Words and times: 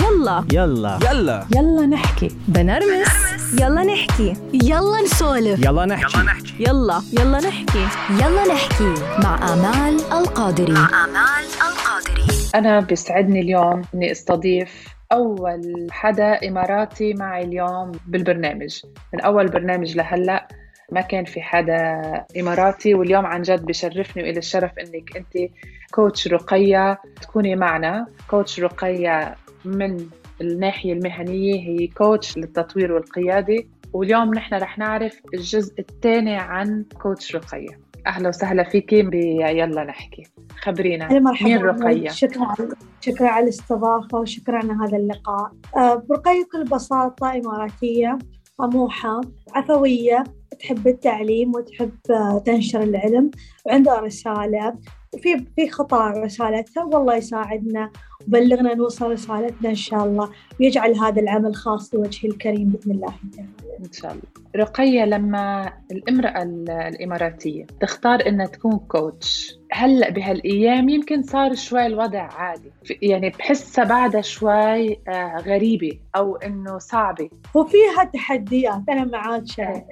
يلا. 0.00 0.44
يلا. 0.52 0.98
يلا. 1.10 1.46
يلا 1.56 1.86
نحكي. 1.86 2.28
بنرمس. 2.48 3.08
يلا 3.60 3.82
نحكي. 3.84 4.34
يلا 4.52 5.02
نسولف. 5.04 5.64
يلا 5.64 5.86
نحكي. 5.86 6.18
يلا 6.60 7.02
يلا. 7.12 7.38
نحكي. 7.40 7.86
يلا 8.10 8.54
نحكي. 8.54 8.94
مع 9.24 9.52
آمال 9.52 10.00
القادري. 10.12 10.72
مع 10.72 11.04
آمال 11.04 11.44
القادري. 11.68 12.26
أنا 12.54 12.80
بيسعدني 12.80 13.40
اليوم 13.40 13.82
إني 13.94 14.10
أستضيف 14.12 14.86
أول 15.12 15.86
حدا 15.90 16.48
إماراتي 16.48 17.14
معي 17.14 17.44
اليوم 17.44 17.92
بالبرنامج. 18.06 18.80
من 19.14 19.20
أول 19.20 19.48
برنامج 19.48 19.96
لهلأ 19.96 20.48
ما 20.92 21.00
كان 21.00 21.24
في 21.24 21.42
حدا 21.42 22.02
إماراتي 22.40 22.94
واليوم 22.94 23.26
عن 23.26 23.42
جد 23.42 23.66
بشرفني 23.66 24.22
وإلى 24.22 24.38
الشرف 24.38 24.70
إنك 24.78 25.16
أنت 25.16 25.50
كوتش 25.94 26.28
رقية 26.28 27.00
تكوني 27.22 27.56
معنا. 27.56 28.06
كوتش 28.30 28.60
رقية 28.60 29.34
من 29.64 30.06
الناحية 30.40 30.92
المهنية 30.92 31.60
هي 31.60 31.86
كوتش 31.86 32.36
للتطوير 32.36 32.92
والقيادة. 32.92 33.64
واليوم 33.92 34.34
نحن 34.34 34.54
رح 34.54 34.78
نعرف 34.78 35.20
الجزء 35.34 35.74
الثاني 35.78 36.36
عن 36.36 36.84
كوتش 37.02 37.36
رقية. 37.36 37.80
أهلا 38.06 38.28
وسهلا 38.28 38.62
فيكي 38.62 39.02
بيلا 39.02 39.84
نحكي. 39.84 40.22
خبرينا. 40.60 41.04
أهلا 41.04 41.20
مرحبا. 41.20 41.48
مين 41.48 41.58
رقية؟ 41.62 42.08
شكرا 42.08 42.44
على 42.44 42.68
شكرا 43.00 43.28
على 43.28 43.44
الاستضافة 43.44 44.18
وشكرا 44.18 44.56
على 44.56 44.72
هذا 44.72 44.96
اللقاء. 44.96 45.52
آه، 45.76 46.02
رقية 46.12 46.44
بكل 46.44 46.64
بساطة 46.64 47.36
إماراتية 47.36 48.18
طموحة 48.58 49.20
عفوية 49.54 50.24
تحب 50.62 50.88
التعليم 50.88 51.54
وتحب 51.54 51.90
آه، 52.10 52.38
تنشر 52.46 52.82
العلم 52.82 53.30
وعندها 53.66 54.00
رسالة 54.00 54.74
وفي 55.14 55.44
في 55.56 55.68
خطأ 55.70 56.08
رسالتها 56.10 56.84
والله 56.84 57.16
يساعدنا 57.16 57.90
وبلغنا 58.28 58.74
نوصل 58.74 59.10
رسالتنا 59.12 59.70
إن 59.70 59.74
شاء 59.74 60.04
الله 60.04 60.30
ويجعل 60.60 60.94
هذا 60.94 61.20
العمل 61.22 61.54
خاص 61.54 61.94
لوجهه 61.94 62.28
الكريم 62.28 62.68
بإذن 62.68 62.92
الله. 62.92 63.14
تعالى 63.36 63.48
إن 63.86 63.92
شاء 63.92 64.10
الله. 64.12 64.22
رقية 64.56 65.04
لما 65.04 65.72
الامرأة 65.92 66.42
ال- 66.42 66.70
الإماراتية 66.70 67.66
تختار 67.80 68.26
إنها 68.26 68.46
تكون 68.46 68.78
كوتش 68.78 69.56
هلأ 69.72 70.10
بهالأيام 70.10 70.88
يمكن 70.88 71.22
صار 71.22 71.54
شوي 71.54 71.86
الوضع 71.86 72.20
عادي؟ 72.22 72.70
يعني 73.02 73.30
بحسها 73.30 73.84
بعدها 73.84 74.20
شوي 74.20 74.92
آه، 75.08 75.36
غريبة 75.46 75.98
أو 76.16 76.36
إنه 76.36 76.78
صعبة. 76.78 77.30
وفيها 77.54 78.04
تحديات 78.14 78.82
أنا 78.88 79.04
معاك 79.04 79.46
شاهد 79.46 79.84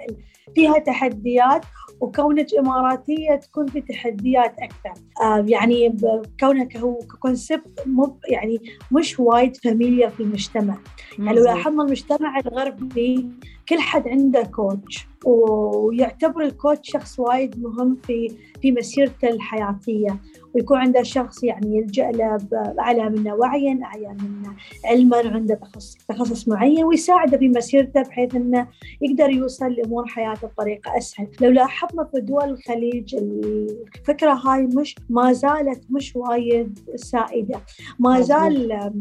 فيها 0.55 0.79
تحديات 0.79 1.65
وكونك 2.01 2.55
إماراتية 2.55 3.35
تكون 3.35 3.67
في 3.67 3.81
تحديات 3.81 4.55
أكثر 4.59 5.03
آه 5.23 5.45
يعني 5.49 5.97
كونك 6.41 6.77
هو 6.77 6.99
concept 7.21 7.83
مو 7.87 8.19
يعني 8.29 8.61
مش 8.93 9.21
وايد 9.21 9.57
familiar 9.57 10.09
في 10.09 10.23
المجتمع 10.23 10.79
يعني 11.19 11.39
لو. 11.39 11.45
لاحظنا 11.45 11.83
المجتمع 11.83 12.39
الغربي 12.39 13.27
كل 13.69 13.79
حد 13.81 14.09
عنده 14.09 14.43
coach 14.43 15.07
ويعتبر 15.25 16.43
ال 16.43 16.51
coach 16.51 16.91
شخص 16.93 17.21
وايد 17.21 17.63
مهم 17.63 17.97
في 18.07 18.37
في 18.63 18.73
مسيرته 18.73 19.29
الحياتية. 19.29 20.21
ويكون 20.55 20.79
عنده 20.79 21.03
شخص 21.03 21.45
يعني 21.45 21.77
يلجأ 21.77 22.11
له 22.11 22.39
أعلى 22.81 23.11
منه 23.11 23.35
وعيا 23.35 23.81
أعلى 23.85 24.09
منه 24.09 24.55
علما 24.85 25.17
عنده 25.17 25.55
تخصص, 25.55 25.97
تخصص 26.09 26.49
معين 26.49 26.85
ويساعده 26.85 27.39
في 27.39 27.49
مسيرته 27.49 28.03
بحيث 28.03 28.35
إنه 28.35 28.69
يقدر 29.03 29.31
يوصل 29.31 29.73
لأمور 29.73 30.07
حياته 30.07 30.49
بطريقة 30.49 30.99
أسهل، 30.99 31.29
لو 31.41 31.51
لاحظنا 31.51 32.05
في 32.05 32.21
دول 32.21 32.45
الخليج 32.45 33.15
الفكرة 33.15 34.33
هاي 34.33 34.63
مش 34.63 34.97
ما 35.11 35.33
زالت 35.33 35.85
مش 35.91 36.17
وايد 36.17 36.79
سائدة، 36.97 37.61
ما. 37.99 38.21
زال 38.21 38.93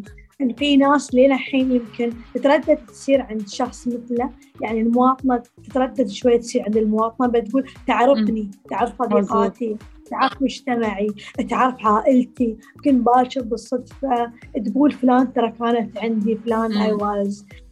إن 0.41 0.53
في 0.53 0.77
ناس 0.77 1.13
لين 1.13 1.31
الحين 1.31 1.71
يمكن 1.71 2.13
تتردد 2.33 2.77
تصير 2.87 3.21
عند 3.21 3.47
شخص 3.47 3.87
مثله. 3.87 4.29
يعني 4.61 4.81
المواطنة 4.81 5.43
تتردد 5.63 6.07
شوية 6.07 6.37
تصير 6.39 6.63
عند 6.63 6.77
المواطنة 6.77 7.27
بتقول 7.27 7.65
تعرفني 7.87 8.51
تعرف 8.69 8.93
صديقاتي 9.03 9.77
تعرف 10.09 10.41
مجتمعي 10.41 11.07
تعرف 11.49 11.75
عائلتي. 11.85 12.57
يمكن 12.75 13.03
باكر 13.03 13.41
بالصدفة 13.41 14.31
تقول 14.65 14.91
فلان 14.91 15.33
ترى 15.33 15.51
كانت 15.51 15.97
عندي 15.97 16.35
فلان 16.35 16.71
مم. 16.71 16.97
I 16.99 17.03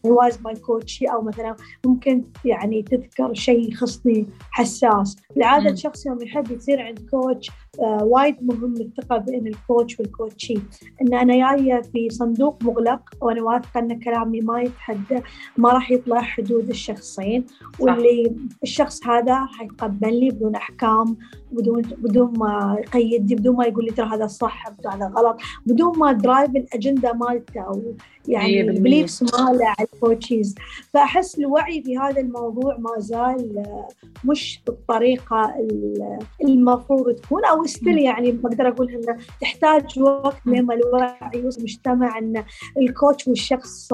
was 0.05 0.33
my 0.33 0.53
coach 0.53 1.11
أو 1.13 1.21
مثلا 1.21 1.55
ممكن 1.85 2.23
يعني 2.45 2.83
تذكر 2.83 3.33
شيء 3.33 3.71
يخصني 3.71 4.27
حساس. 4.51 5.15
بالعادة 5.35 5.63
مم. 5.63 5.73
الشخص 5.73 6.05
يوم 6.05 6.21
يحب 6.21 6.51
يصير 6.51 6.81
عند 6.81 6.99
كوتش 7.11 7.51
آه 7.79 8.03
وايد 8.03 8.35
مهم 8.41 8.73
الثقة 8.73 9.17
بين 9.17 9.47
الكوتش 9.47 9.99
والكوتشي. 9.99 10.55
إن 11.01 11.13
أنا 11.13 11.55
جاية 11.57 11.81
في 11.81 12.09
صندوق 12.09 12.63
مغلق 12.63 13.01
وأنا 13.21 13.43
واثقة 13.43 13.79
إن 13.79 13.99
كلامي 13.99 14.41
ما 14.41 14.61
يتحدى 14.61 15.21
ما 15.57 15.69
راح 15.69 15.91
يطلع 15.91 16.21
حدود 16.21 16.69
الشخصين 16.69 17.45
واللي 17.79 18.35
الشخص 18.63 19.07
هذا 19.07 19.45
حيتقبلني 19.45 20.29
بدون 20.29 20.55
أحكام 20.55 21.17
بدون 21.51 21.81
بدون 21.81 22.33
ما 22.37 22.77
يقيدني 22.79 23.35
بدون 23.35 23.55
ما 23.55 23.65
يقول 23.65 23.85
لي 23.85 23.91
ترى 23.91 24.07
هذا 24.07 24.27
صح 24.27 24.67
هذا 24.67 25.11
غلط 25.17 25.37
بدون 25.65 25.99
ما 25.99 26.11
drive 26.11 26.49
الأجندة 26.49 27.13
مالته 27.13 27.61
أو 27.61 27.95
يعني. 28.27 28.61
ال 28.61 28.69
beliefs 28.69 29.23
ماله 29.23 29.65
على 29.67 29.87
ال 29.93 30.00
coachees 30.00 30.55
فأحس 30.93 31.39
الوعي 31.39 31.83
في 31.83 31.97
هذا 31.97 32.21
الموضوع 32.21 32.77
ما 32.77 32.89
زال 32.99 33.57
آه، 33.57 33.87
مش 34.25 34.61
بالطريقة 34.67 35.55
ال- 35.59 36.19
المفروض 36.43 37.15
تكون 37.15 37.45
أو 37.45 37.63
still 37.65 37.97
يعني 37.97 38.31
بقدر 38.31 38.67
أقول 38.67 38.89
إنه 38.91 39.17
تحتاج 39.41 39.99
وقت 39.99 40.37
لما 40.45 40.73
الوعي 40.73 41.13
يوصل 41.35 41.61
مجتمع 41.61 42.17
إن 42.17 42.43
ال 42.77 42.85
coach 42.85 43.27
والشخص 43.27 43.89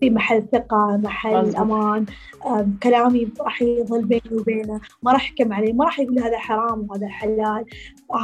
في 0.00 0.10
محل 0.10 0.42
ثقة 0.52 0.96
محل. 1.04 1.56
أمان 1.56 2.04
كلامي 2.82 3.28
راح 3.40 3.62
يظل 3.62 4.04
بيني 4.04 4.22
وبينه 4.40 4.80
ما 5.02 5.12
راح 5.12 5.24
يحكم 5.24 5.52
عليه 5.52 5.72
ما 5.72 5.84
راح 5.84 6.00
يقول 6.00 6.18
هذا 6.18 6.38
حرام 6.38 6.86
وهذا 6.90 7.08
حلال 7.08 7.64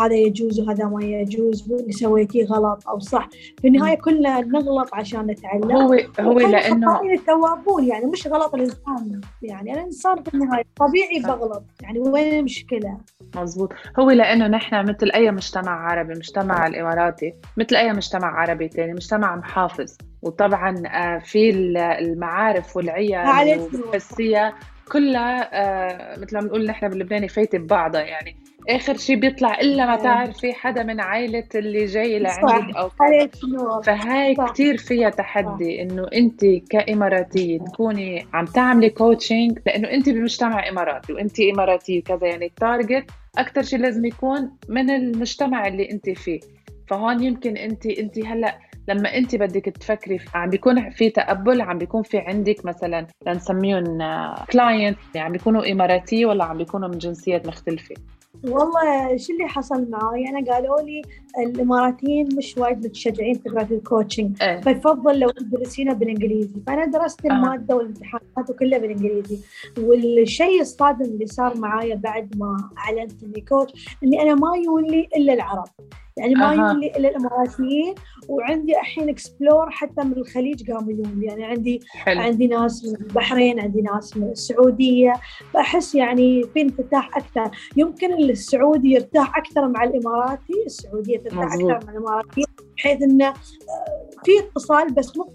هذا 0.01 0.15
يجوز 0.15 0.61
وهذا 0.61 0.85
ما 0.85 1.05
يجوز 1.05 1.73
واللي 1.73 1.93
سويتيه 1.93 2.45
غلط 2.45 2.89
أو 2.89 2.99
صح. 2.99 3.29
في 3.61 3.69
النهاية 3.69 3.97
كلنا 3.99 4.41
نغلط 4.41 4.89
عشان 4.95 5.27
نتعلم. 5.27 5.54
هو 5.65 5.99
هو 6.21 6.39
لأنه 6.39 6.95
خطائين 6.95 7.19
التوابون 7.19 7.85
يعني 7.85 8.07
مش 8.07 8.27
غلط 8.27 8.55
الإنسان 8.55 9.21
يعني 9.43 9.75
أنا 9.75 9.83
إنسان 9.85 10.23
في 10.23 10.35
النهاية 10.35 10.65
طبيعي. 10.77 11.23
بغلط 11.25 11.65
يعني 11.83 11.99
وين 11.99 12.39
المشكلة؟ 12.39 12.99
مزبوط 13.37 13.73
هو 13.99 14.11
لأنه 14.11 14.47
نحن 14.47 14.83
مثل 14.89 15.11
أي 15.15 15.31
مجتمع 15.31 15.91
عربي 15.91 16.15
مجتمع 16.15 16.67
الإماراتي 16.67 17.35
مثل 17.57 17.77
أي 17.77 17.93
مجتمع 17.93 18.41
عربي 18.41 18.69
تاني 18.69 18.93
مجتمع 18.93 19.37
محافظ 19.37 19.97
وطبعا 20.23 20.83
آه، 20.87 21.19
في 21.19 21.51
ال- 21.51 21.77
المعارف 21.77 22.77
والعيال 22.77 23.27
عليك 23.27 23.61
والحسية 23.75 24.55
كلها 24.93 25.51
آه، 25.53 26.19
مثل 26.21 26.35
ما 26.37 26.41
بنقول 26.43 26.67
نحن 26.67 26.89
باللبناني 26.89 27.29
فايتة 27.29 27.59
ببعضها 27.59 28.01
يعني 28.03 28.37
آخر 28.69 28.97
شيء 28.97 29.17
بيطلع 29.17 29.61
إلا 29.61 29.87
ما 29.87 29.95
آه. 29.95 30.03
تعرفي 30.03 30.53
حدا 30.53 30.83
من 30.83 31.01
عائلة 31.01 31.45
اللي 31.55 31.85
جاي. 31.85 32.19
لعندك 32.19 32.75
كذا. 32.75 33.29
نور 33.49 33.83
فهاي 33.83 34.35
صح. 34.35 34.53
كتير 34.53 34.77
فيها 34.77 35.11
تحدي 35.11 35.83
إنه 35.83 36.07
أنت 36.15 36.45
كإماراتية 36.71 37.59
تكوني 37.59 38.27
عم 38.33 38.45
تعملي 38.45 38.91
coaching 38.91 39.59
لأنه 39.67 39.91
أنت 39.91 40.09
بمجتمع 40.09 40.69
إماراتي 40.69 41.13
وأنت 41.13 41.41
إماراتية 41.41 41.99
وكذا 41.99 42.27
يعني 42.27 42.47
ال 42.47 42.56
target 42.56 43.11
أكثر 43.39 43.63
شيء 43.63 43.79
لازم 43.79 44.05
يكون 44.05 44.51
من 44.69 44.91
المجتمع 44.91 45.67
اللي 45.67 45.91
أنت 45.91 46.11
فيه 46.11 46.41
فهون 46.89 47.23
يمكن 47.23 47.57
أنت 47.57 47.87
أنت 47.87 48.19
هلأ 48.19 48.59
لما 48.89 49.17
أنت 49.17 49.37
بدك 49.37 49.65
تفكري 49.65 50.21
عم 50.35 50.51
بيكون 50.51 50.91
في 50.91 51.11
تقبل 51.11 51.61
عم 51.61 51.79
بيكون 51.79 52.03
في 52.03 52.19
عندك 52.19 52.65
مثلا 52.65 53.07
لنسميهم 53.27 53.99
client 54.53 54.99
عم 55.17 55.33
بيكونوا 55.33 55.73
إماراتية 55.73 56.27
ولا 56.27 56.45
عم 56.45 56.59
بيكونوا 56.59 56.89
من 56.89 56.99
جنسيات 56.99 57.47
مختلفة 57.47 57.95
والله 58.45 59.17
شو 59.17 59.33
اللي 59.33 59.49
حصل 59.49 59.91
معاي؟ 59.91 60.29
أنا 60.29 60.53
قالوا 60.53 60.81
لي 60.81 61.03
الإماراتيين 61.39 62.29
مش 62.37 62.59
وايد 62.59 62.87
متشجعين 62.87 63.35
فكره 63.35 63.69
ال 63.71 63.79
coaching 63.79 64.43
إيه. 64.43 64.61
فيفضل 64.61 65.19
لو 65.19 65.31
تدرسينها 65.31 65.95
بالإنجليزي. 65.95 66.61
فأنا 66.67 66.87
درست 66.87 67.27
آه. 67.27 67.29
المادة 67.29 67.77
والامتحانات 67.77 68.51
وكلها 68.51 68.79
بالإنجليزي. 68.79 69.39
والشيء 69.79 70.61
الصادم 70.61 71.05
اللي 71.05 71.27
صار 71.27 71.59
معايا 71.59 71.95
بعد 71.95 72.37
ما 72.37 72.71
أعلنت 72.79 73.23
إني 73.23 73.41
coach 73.41 73.99
إني 74.05 74.23
أنا 74.23 74.35
ما 74.35 74.57
يون 74.65 74.85
لي 74.85 75.09
إلا 75.17 75.33
العرب. 75.33 75.69
يعني 76.17 76.35
ما 76.35 76.53
أها. 76.53 76.55
يون 76.55 76.81
لي 76.81 76.87
إلا 76.97 77.09
الاماراتيين 77.09 77.95
وعندي 78.29 78.81
الحين 78.81 79.09
explore 79.09 79.71
حتى 79.71 80.05
من 80.05 80.13
الخليج 80.13 80.71
قاموا 80.71 80.93
لي 80.93 81.27
يعني 81.27 81.45
عندي 81.45 81.81
حلو 81.91 82.21
عندي 82.21 82.47
ناس 82.47 82.85
من 82.85 82.95
البحرين 82.95 83.61
عندي 83.61 83.83
ناس 83.83 84.17
من 84.17 84.31
السعودية 84.31 85.13
بحس 85.55 85.95
يعني 85.95 86.43
في 86.55 86.61
انفتاح 86.61 87.17
أكثر 87.17 87.51
يمكن 87.77 88.15
السعودي 88.15 88.93
يرتاح 88.93 89.37
أكثر 89.37 89.69
مع 89.69 89.85
الإماراتي 89.85 90.65
السعودية 90.67 91.19
ترتاح 91.19 91.55
مظبوط. 91.55 91.71
أكثر 91.71 91.87
مع 91.87 91.93
الإماراتي 91.93 92.45
بحيث 92.77 93.03
إنه 93.03 93.27
آه، 93.29 93.35
في 94.25 94.33
اتصال 94.39 94.95
بس 94.95 95.17
مو 95.17 95.33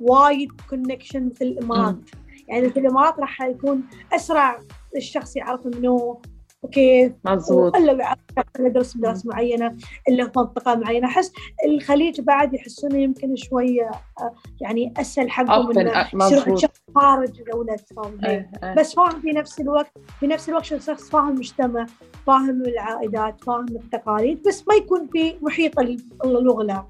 وايد 0.00 0.48
كونكشن 0.70 1.26
مثل 1.26 1.44
الإمارات 1.44 1.94
مم. 1.94 2.04
يعني 2.48 2.70
في 2.70 2.80
الإمارات 2.80 3.18
راح 3.18 3.42
يكون 3.42 3.82
أسرع 4.12 4.58
الشخص 4.96 5.36
يعرف 5.36 5.66
منه 5.66 6.20
وكيف 6.62 7.12
مزبوط. 7.24 7.76
الا 7.76 8.16
ندرس 8.60 8.96
مدارس 8.96 9.26
معينة 9.26 9.76
إلا 10.08 10.24
في 10.24 10.32
منطقة 10.36 10.74
معينة. 10.74 11.06
أحس 11.06 11.32
الخليج 11.66 12.20
بعد 12.20 12.54
يحسون 12.54 13.00
يمكن 13.00 13.36
شوية 13.36 13.90
آه، 14.20 14.34
يعني 14.60 14.94
أسهل 14.96 15.30
حقهم 15.30 15.78
إنه. 15.78 16.56
شخص 16.56 16.80
خارج 16.94 17.42
دوله 17.52 17.76
فاهم؟ 17.76 18.24
إيه، 18.24 18.50
إيه. 18.64 18.74
بس 18.74 18.94
فاهم 18.94 19.20
في 19.20 19.30
نفس 19.30 19.60
الوقت 19.60 19.92
في 20.20 20.26
نفس 20.26 20.48
الوقت 20.48 20.64
شخص 20.64 21.10
فاهم 21.10 21.28
المجتمع 21.28 21.86
فاهم 22.26 22.62
العائدات 22.62 23.44
فاهم 23.44 23.66
التقاليد 23.68 24.42
بس 24.48 24.68
ما 24.68 24.74
يكون 24.74 25.08
في 25.12 25.36
محيط 25.42 25.78
اللغة 26.24 26.88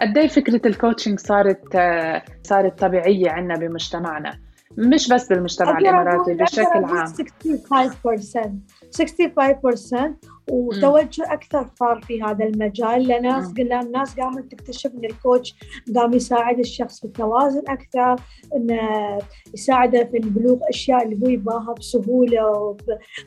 قد 0.00 0.18
إيه 0.18 0.28
فكرة 0.28 0.66
الكوتشنج 0.66 1.20
صارت 1.20 1.76
آه، 1.76 2.22
صارت 2.42 2.78
طبيعية 2.78 3.30
عندنا 3.30 3.58
بمجتمعنا؟ 3.58 4.40
مش 4.78 5.08
بس 5.08 5.28
بالمجتمع 5.28 5.78
الإماراتي 5.78 6.34
بشكل 6.34 6.84
عام. 6.84 7.06
65% 7.06 8.73
65% 8.94 10.14
وتوجه 10.50 11.32
أكثر 11.32 11.70
صار 11.78 12.00
في 12.00 12.22
هذا 12.22 12.44
المجال 12.44 13.02
لناس. 13.08 13.52
قلنا 13.52 13.80
الناس 13.80 14.20
قامت 14.20 14.52
تكتشف 14.52 14.90
إن 14.94 15.04
الكوتش 15.04 15.54
قام 15.96 16.12
يساعد 16.12 16.58
الشخص 16.58 17.00
في 17.00 17.06
التوازن 17.06 17.62
أكثر 17.68 18.16
انه 18.56 19.18
يساعده 19.54 20.04
في 20.04 20.18
بلوغ 20.18 20.58
أشياء 20.68 21.04
اللي 21.04 21.26
هو 21.26 21.30
يباها 21.30 21.74
بسهولة 21.78 22.74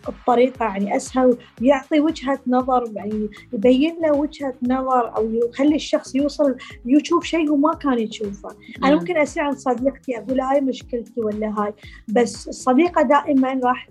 وبطريقة 0.08 0.66
يعني 0.66 0.96
أسهل 0.96 1.38
ويعطي 1.62 2.00
وجهة 2.00 2.40
نظر 2.48 2.92
يعني 2.96 3.30
يبين 3.54 3.98
له 4.02 4.12
وجهة 4.12 4.54
نظر 4.64 5.18
أو 5.18 5.32
يخلي 5.34 5.76
الشخص 5.76 6.16
يوصل 6.16 6.56
يشوف 6.86 7.24
شيء 7.24 7.50
هو 7.50 7.56
ما 7.56 7.74
كان 7.74 8.00
يشوفه 8.00 8.50
أنا 8.84 8.92
مم. 8.92 9.00
ممكن 9.00 9.18
اسير 9.18 9.44
عند 9.44 9.58
صديقتي 9.58 10.18
أقول 10.18 10.42
هاي 10.42 10.62
مشكلتي 10.62 11.22
ولا 11.22 11.54
هاي 11.58 11.74
بس 12.08 12.48
الصديقه 12.48 13.02
دائما 13.02 13.60
راح 13.64 13.90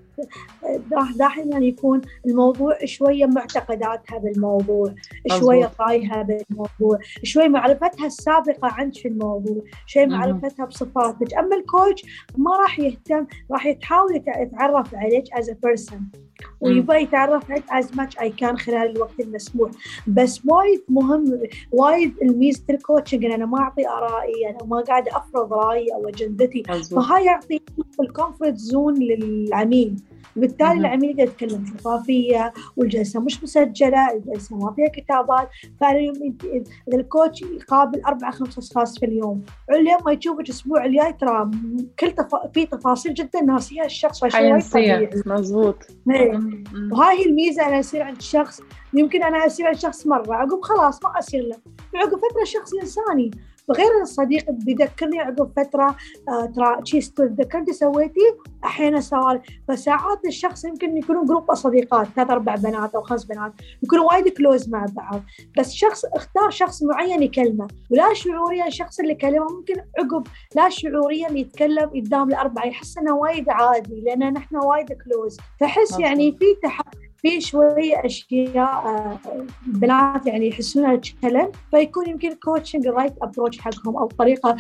دائما 1.17 1.59
يكون 1.59 2.01
الموضوع 2.27 2.79
شوية 2.85 3.27
معتقداتها 3.27 4.19
بالموضوع. 4.19 4.95
شوية 5.41 5.71
رايها 5.81 6.23
بالموضوع 6.23 6.99
شوي 7.23 7.49
معرفتها 7.49 8.07
السابقة 8.07 8.69
عنك 8.69 8.95
في 8.95 9.09
الموضوع 9.09 9.63
شوي 9.87 10.07
مهم. 10.07 10.19
معرفتها 10.19 10.67
بصفاتك 10.67 11.35
أما 11.35 11.57
الكوتش 11.57 12.05
ما 12.37 12.57
راح 12.57 12.79
يهتم 12.79 13.27
راح 13.51 13.67
يحاول 13.67 14.15
يتع- 14.17 14.41
يتعرف 14.41 14.95
عليك 14.95 15.25
as 15.35 15.45
a 15.47 15.55
person 15.67 16.01
ويبغى 16.61 17.03
يتعرف 17.03 17.51
عليك 17.51 17.65
as 17.65 17.87
much 17.87 18.08
as 18.08 18.19
I 18.19 18.31
can 18.43 18.57
خلال 18.57 18.91
الوقت 18.97 19.21
المسموح. 19.21 19.71
بس 20.07 20.43
وايد 20.47 20.83
مهم 20.89 21.43
وايد 21.73 22.15
الميزه 22.23 22.63
ال 22.71 22.77
coaching 22.77 23.25
إن 23.25 23.33
أنا 23.33 23.47
ما 23.47 23.59
أعطي 23.59 23.89
آرائي 23.89 24.51
أنا 24.51 24.65
ما 24.65 24.81
قاعدة 24.81 25.17
أفرض 25.17 25.53
رأيي 25.53 25.95
أو 25.95 26.09
أجندتي. 26.09 26.63
فهاي 26.97 27.25
يعطي 27.25 27.61
ال 28.01 28.08
comfort 28.08 28.57
zone 28.57 28.95
للعميل. 28.95 29.97
بالتالي. 30.37 30.73
العميل 30.73 31.11
يقدر 31.11 31.23
يتكلم 31.23 31.67
شفافيه 31.67 32.53
والجلسة 32.77 33.21
مش 33.21 33.43
مسجلة 33.43 34.13
الجلسة 34.13 34.57
ما 34.57 34.73
فيها 34.73 34.89
كتابات. 34.89 35.49
إذا 36.89 36.99
ال 36.99 37.06
coach 37.06 37.43
يقابل 37.43 38.01
أربع 38.01 38.31
خمس 38.31 38.59
أشخاص 38.59 38.99
في 38.99 39.07
اليوم 39.07 39.43
اليوم 39.71 39.99
ما 40.07 40.13
يشوفك 40.13 40.41
الأسبوع 40.41 40.85
الجاي 40.85 41.13
ترى 41.13 41.51
كل 42.01 42.11
تف... 42.11 42.35
في 42.55 42.67
تفاصيل 42.67 43.15
جدا 43.15 43.41
ناسيها 43.41 43.85
الشخص 43.85 44.25
حينسيها. 44.25 44.97
طبيعي. 44.97 45.11
إيه. 46.33 46.93
وهاي 46.93 47.19
هي 47.19 47.27
الميزة 47.27 47.67
أنا 47.67 47.81
اصير 47.81 48.03
عند 48.03 48.21
شخص 48.21 48.61
يمكن 48.95 49.23
أنا 49.23 49.47
اصير 49.47 49.67
عند 49.67 49.77
شخص 49.77 50.07
مرة 50.07 50.35
عقب 50.35 50.61
خلاص 50.63 51.05
ما 51.05 51.19
اصير 51.19 51.43
له. 51.43 51.57
عقب 51.95 52.19
فتره 52.19 52.45
شخص 52.45 52.75
إنساني. 52.75 53.31
وغير 53.69 54.03
الصديق 54.03 54.51
بيذكرني 54.51 55.21
عقب 55.21 55.53
فترة 55.57 55.97
آه 56.29 56.47
ترى 56.47 56.81
شي 56.85 57.01
تذكرتي 57.01 57.73
سويتي؟ 57.73 58.21
أحيانا 58.65 59.01
سوالف 59.01 59.43
فساعات 59.69 60.21
الشخص 60.27 60.65
يمكن 60.65 60.97
يكونون 60.97 61.25
group 61.25 61.51
أصدقاء 61.51 62.05
ثلاث 62.05 62.31
أربع 62.31 62.55
بنات 62.55 62.95
أو 62.95 63.03
خمس 63.03 63.25
بنات 63.25 63.53
يكونوا 63.83 64.05
وايد 64.05 64.29
close 64.29 64.69
مع 64.69 64.87
بعض. 64.93 65.23
بس 65.59 65.73
شخص 65.73 66.05
اختار 66.05 66.51
شخص 66.51 66.83
معين 66.83 67.23
يكلمه. 67.23 67.69
ولا 67.91 68.15
شعوريا 68.15 68.67
الشخص 68.67 69.01
اللي 69.01 69.15
كلمه 69.15 69.47
ممكن 69.59 69.75
عقب 69.99 70.27
لا 70.55 70.69
شعوريا 70.69 71.31
يتكلم 71.31 71.91
قدام 71.95 72.29
الأربعة 72.29 72.67
يحس 72.67 72.99
إنه 72.99 73.15
وايد 73.15 73.49
عادي 73.49 74.01
لأن 74.01 74.33
نحن 74.33 74.57
وايد 74.57 74.87
close 74.93 75.37
فحس. 75.61 75.99
يعني 76.01 76.33
في 76.33 76.45
تح... 76.63 76.81
في 77.17 77.41
شوية 77.41 78.05
أشياء 78.05 78.57
آه، 78.57 79.19
البنات 79.67 80.27
يعني 80.27 80.49
يحسونها 80.49 80.97
challenge 80.97 81.55
فيكون 81.71 82.09
يمكن 82.09 82.29
ال 82.29 82.35
coaching 82.35 82.87
ال 82.87 82.92
right 82.92 83.15
approach 83.23 83.59
حقهم 83.59 83.97
أو 83.97 84.07
طريقة 84.07 84.57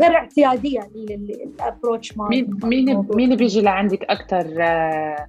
غير 0.00 0.16
اعتيادية 0.16 0.90
لل 0.94 1.19
approach 1.19 2.18
مين 2.18 2.50
مين 2.64 3.06
مين 3.14 3.36
بيجي 3.36 3.62
لعندك 3.62 4.02
أكثر 4.04 4.46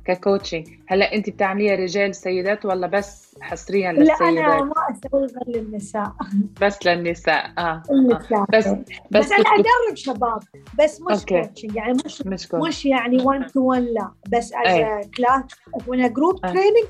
ك 0.05 0.12
coaching 0.12 0.67
هلأ 0.87 1.15
أنت 1.15 1.29
بتعمليها 1.29 1.75
رجال 1.75 2.15
سيدات 2.15 2.65
ولا 2.65 2.87
بس 2.87 3.28
حصريا 3.41 3.91
لا 3.91 3.99
أنا 4.01 4.29
للسيدات 4.29 4.61
ما 4.63 4.73
أسوي 4.91 5.21
غير 5.27 5.61
للنساء 5.61 6.13
بس 6.61 6.85
للنساء 6.85 7.51
آه 7.57 7.83
النساء 7.91 8.45
بس 8.53 8.67
بس, 8.67 8.75
بس 9.11 9.31
أنا 9.31 9.43
ادرب 9.49 9.95
شباب 9.95 10.39
بس 10.79 11.01
مش 11.01 11.19
أوكي. 11.19 11.41
coaching 11.41 11.75
يعني 11.75 11.93
مش 12.05 12.21
مش 12.25 12.47
مش 12.53 12.85
يعني 12.85 13.23
1 13.23 13.47
to 13.47 13.59
1 13.61 13.81
لا 13.81 14.11
بس. 14.29 14.53
as 14.53 15.07
class 15.17 15.43
وأنا 15.87 16.07
group. 16.07 16.41
training 16.41 16.87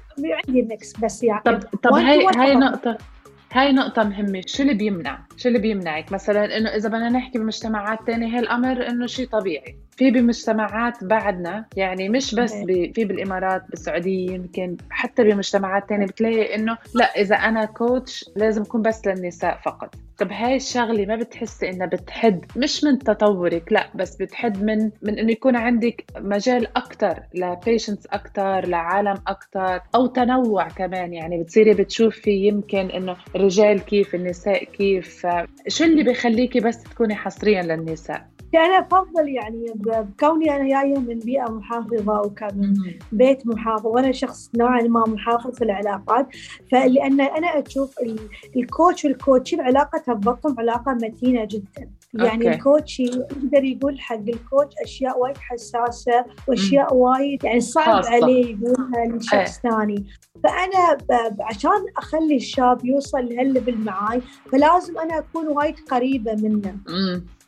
عندي 0.48 0.62
mix 0.62 0.94
بس 0.98 1.24
يعني 1.24 1.42
طب 1.46 1.60
طب 1.84 1.94
هاي 1.94 2.28
هاي. 2.36 2.56
نقطة 2.56 2.98
هاي 3.54 3.72
نقطة 3.72 4.04
مهمة، 4.04 4.42
شو 4.46 4.64
اللي 4.64 4.74
بيمنع؟ 4.74 5.20
شو 5.40 5.48
اللي 5.48 5.60
بيمنعك؟ 5.60 6.12
مثلا 6.12 6.58
إنه 6.58 6.70
إذا 6.70 6.90
بدنا 6.90 7.10
نحكي 7.10 7.40
بمجتمعات 7.40 8.00
تانية 8.08 8.36
هي 8.36 8.40
الأمر 8.40 8.88
إنه 8.88 9.08
شيء 9.08 9.28
طبيعي، 9.28 9.76
في 9.92 10.12
بمجتمعات 10.12 11.04
بعدنا 11.04 11.66
يعني 11.76 12.10
مش 12.10 12.36
بس 12.36 12.54
إيه. 12.54 12.92
ب... 12.92 12.96
في 12.96 13.06
بالإمارات 13.06 13.64
بالسعودية 13.70 14.32
يمكن 14.32 14.78
حتى 14.90 15.24
بمجتمعات 15.24 15.90
تانية 15.90 16.06
بتلاقي 16.06 16.56
إنه 16.56 16.78
لا 16.96 17.06
إذا 17.06 17.36
أنا 17.36 17.66
coach 17.66 18.26
لازم 18.36 18.62
أكون 18.62 18.82
بس 18.82 19.08
للنساء 19.08 19.60
فقط، 19.66 19.96
طب 20.20 20.32
هاي 20.32 20.56
الشغلة 20.56 21.06
ما 21.06 21.16
بتحسي 21.16 21.70
إنها 21.70 21.88
بتحد 21.88 22.46
مش 22.56 22.84
من 22.84 23.00
تطورك 23.00 23.72
لا 23.72 23.90
بس 23.96 24.16
بتحد 24.16 24.64
من 24.64 24.92
من 25.02 25.20
إنه 25.20 25.32
يكون 25.32 25.56
عندك 25.56 26.06
مجال 26.18 26.78
أكتر 26.78 27.20
ل 27.36 27.43
patients 27.43 28.06
أكتر 28.06 28.68
لعالم 28.68 29.16
أكتر 29.28 29.82
أو 29.96 30.08
تنوع 30.08 30.68
كمان 30.68 31.14
يعني 31.14 31.44
بتصيري 31.44 31.74
بتشوفي 31.74 32.32
يمكن 32.32 32.90
إنه 32.92 33.16
الرجال 33.36 33.80
كيف 33.80 34.16
النساء 34.16 34.64
كيف 34.64 35.26
شو 35.68 35.84
اللي 35.84 36.04
بخليكي 36.04 36.60
بس 36.60 36.84
تكوني 36.84 37.16
حصريا 37.16 37.62
للنساء؟ 37.62 38.30
أنا 38.56 38.78
أفضل 38.92 39.30
يعني 39.30 39.66
بكوني 39.76 40.56
أنا 40.56 40.68
جاية 40.68 40.98
من 41.00 41.20
بيئة 41.20 41.52
محافظة 41.52 42.22
وكان 42.22 42.74
بيت 43.12 43.48
محافظ 43.48 43.86
وأنا 43.88 44.12
شخص 44.12 44.50
نوعا 44.58 44.82
ما 44.82 45.04
محافظ 45.08 45.56
في 45.56 45.64
العلاقات. 45.64 46.28
فلأن 46.72 47.22
أنا 47.22 47.48
أشوف 47.48 48.00
ال- 48.00 48.20
ال 48.58 48.66
coach 48.66 49.06
وال 49.06 49.18
coachee 49.18 49.62
علاقتها 49.62 50.14
ببطن 50.14 50.56
علاقة 50.60 50.92
متينة 50.94 51.46
جدا. 51.46 51.90
يعني 52.14 52.46
أوكي. 52.46 52.50
ال 52.58 52.63
coachee 52.63 53.00
يقدر 53.00 53.64
يقول 53.64 54.00
حق 54.00 54.16
ال 54.16 54.25
coach 54.25 54.74
أشياء 54.84 55.20
وايد 55.20 55.38
حساسة 55.38 56.26
وأشياء 56.48 56.96
وايد 56.96 57.44
يعني 57.44 57.60
صعب. 57.62 58.04
عليه 58.06 58.56
يقولها 58.58 59.18
لشخص 59.18 59.60
ثاني. 59.60 60.06
فأنا 60.44 60.98
عشان 61.50 61.72
أخلي 61.98 62.36
الشاب 62.36 62.86
يوصل 62.86 63.26
لهال 63.26 63.45
level 63.45 63.78
معاي 63.78 64.22
فلازم 64.52 65.00
أنا 65.00 65.18
أكون 65.18 65.48
وايد 65.48 65.76
قريبة 65.92 66.36
منه. 66.36 66.76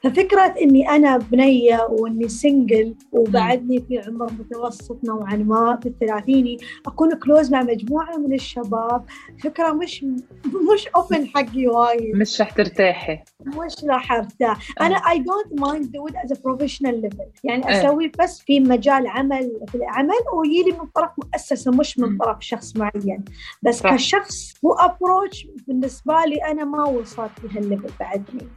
ففكرة 0.03 0.53
إني 0.61 0.89
أنا 0.89 1.17
بنية 1.17 1.87
وإني 1.89 2.27
single 2.27 2.95
وبعدني 3.11 3.79
في 3.87 3.99
عمر 4.07 4.31
متوسط 4.39 4.97
نوعا 5.03 5.35
ما 5.35 5.79
في 5.83 5.89
الثلاثيني 5.89 6.57
أكون 6.87 7.15
close 7.15 7.51
مع 7.51 7.63
مجموعة 7.63 8.17
من 8.17 8.33
الشباب 8.33 9.05
فكرة 9.43 9.71
مش 9.73 10.05
مش 10.73 10.87
open 10.95 11.27
حقي 11.27 11.67
وايد. 11.67 12.15
مش 12.15 12.41
رح 12.41 12.51
ترتاحي. 12.51 13.19
مش 13.45 13.75
راح 13.83 14.11
أرتاح. 14.11 14.81
أنا 14.81 14.97
I 14.97 15.17
don't 15.17 15.59
mind 15.61 15.85
do 15.85 16.07
it 16.11 16.15
as 16.25 16.37
a 16.37 16.41
professional 16.41 16.95
level. 17.05 17.27
يعني 17.43 17.69
إيه. 17.69 17.81
أسوي 17.81 18.11
بس 18.19 18.41
في 18.41 18.59
مجال 18.59 19.07
عمل 19.07 19.51
في 19.67 19.75
العمل 19.75 20.13
ويجي 20.35 20.71
من 20.71 20.87
طرف 20.95 21.11
مؤسسة 21.17 21.71
مش 21.71 21.99
من. 21.99 22.17
طرف 22.17 22.37
شخص 22.41 22.75
معين. 22.77 23.25
بس 23.63 23.79
صح. 23.79 23.95
كشخص 23.95 24.53
هو 24.65 24.73
approach 24.73 25.47
بالنسبة 25.67 26.13
لي 26.25 26.35
أنا 26.51 26.63
ما 26.63 26.83
وصلت 26.83 27.31
لهال 27.43 27.60
level 27.60 27.89
بعدني. 27.99 28.47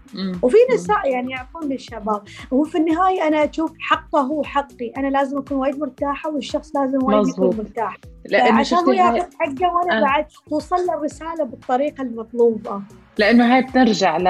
وفي 0.43 0.57
نساء 0.75 1.11
يعني 1.11 1.34
يعطون 1.35 1.69
للشباب 1.73 2.23
وفي 2.51 2.79
النهاية 2.79 3.27
أنا 3.29 3.45
أشوف 3.51 3.73
حقه 3.81 4.21
هو 4.21 4.43
حقي 4.43 4.93
أنا 4.97 5.07
لازم 5.09 5.39
أكون 5.39 5.57
وايد 5.59 5.79
مرتاحة 5.79 6.31
والشخص 6.35 6.77
لازم 6.77 6.99
وايد. 7.03 7.29
يكون 7.29 7.57
مرتاح 7.57 7.97
لأنه 8.25 8.59
عشان 8.61 8.79
هو 8.79 8.91
هاي 8.91 8.97
ياخذ 8.97 9.31
حقه 9.41 9.75
وأنا 9.75 9.99
آه. 9.99 10.03
بعد 10.03 10.27
توصل 10.51 10.77
له 10.77 10.95
الرسالة 10.95 11.45
بالطريقة 11.45 12.03
المطلوبة 12.03 12.83
لأنه 13.19 13.55
هاي 13.55 13.63
بترجع 13.63 14.17
ل 14.17 14.25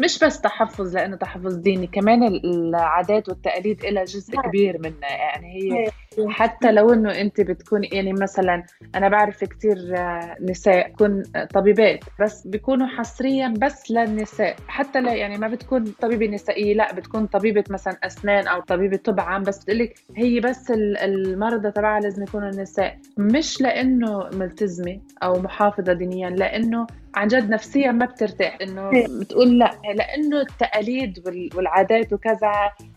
مش 0.00 0.18
بس 0.24 0.40
تحفظ 0.40 0.94
لأنه 0.96 1.16
تحفظ 1.16 1.54
ديني 1.54 1.86
كمان 1.86 2.22
ال- 2.22 2.46
العادات 2.68 3.28
والتقاليد 3.28 3.84
لها 3.86 4.04
جزء 4.04 4.34
نعم. 4.36 4.44
كبير 4.48 4.78
منها 4.78 5.08
يعني 5.10 5.46
هي 5.46 5.78
إيه. 5.78 5.88
حتى 6.28 6.72
لو 6.72 6.92
إنه 6.92 7.20
أنت 7.20 7.40
بتكون 7.40 7.80
يعني 7.92 8.12
مثلا 8.12 8.62
أنا 8.94 9.08
بعرف 9.08 9.44
كثير 9.44 9.76
نساء 10.40 10.88
تكون 10.88 11.22
طبيبات 11.54 12.04
بس 12.20 12.46
بيكونوا 12.46 12.86
حصريا 12.86 13.54
بس 13.58 13.90
للنساء. 13.90 14.56
حتى 14.68 15.00
لا 15.00 15.14
يعني 15.14 15.38
ما 15.38 15.48
بتكون 15.48 15.84
طبيبة 15.84 16.26
نسائية 16.26 16.74
لا 16.74 16.94
بتكون 16.94 17.26
طبيبة 17.26 17.64
مثلا 17.70 17.96
أسنان 18.04 18.46
أو 18.48 18.60
طبيبة 18.60 18.96
طب 18.96 19.20
عام 19.20 19.42
بس 19.42 19.64
بتقلك 19.64 19.94
هي 20.16 20.40
بس 20.40 20.70
المرضى 20.70 21.70
تبعها 21.70 22.00
لازم 22.00 22.22
يكونوا 22.22 22.48
النساء 22.48 22.98
مش 23.18 23.60
لأنه 23.60 24.28
ملتزمة 24.32 25.00
أو 25.22 25.40
محافظة 25.40 25.92
دينيا 25.92 26.30
لأنه 26.30 26.86
عن 27.14 27.28
جد 27.28 27.50
نفسيا 27.50 27.92
ما 27.92 28.06
بترتاح. 28.06 28.58
إنه 28.62 28.92
إيه. 28.92 29.06
بتقول 29.20 29.58
لا 29.58 29.70
لأنه 29.94 30.40
التقاليد 30.40 31.22
والعادات 31.56 32.12
وكذا 32.12 32.52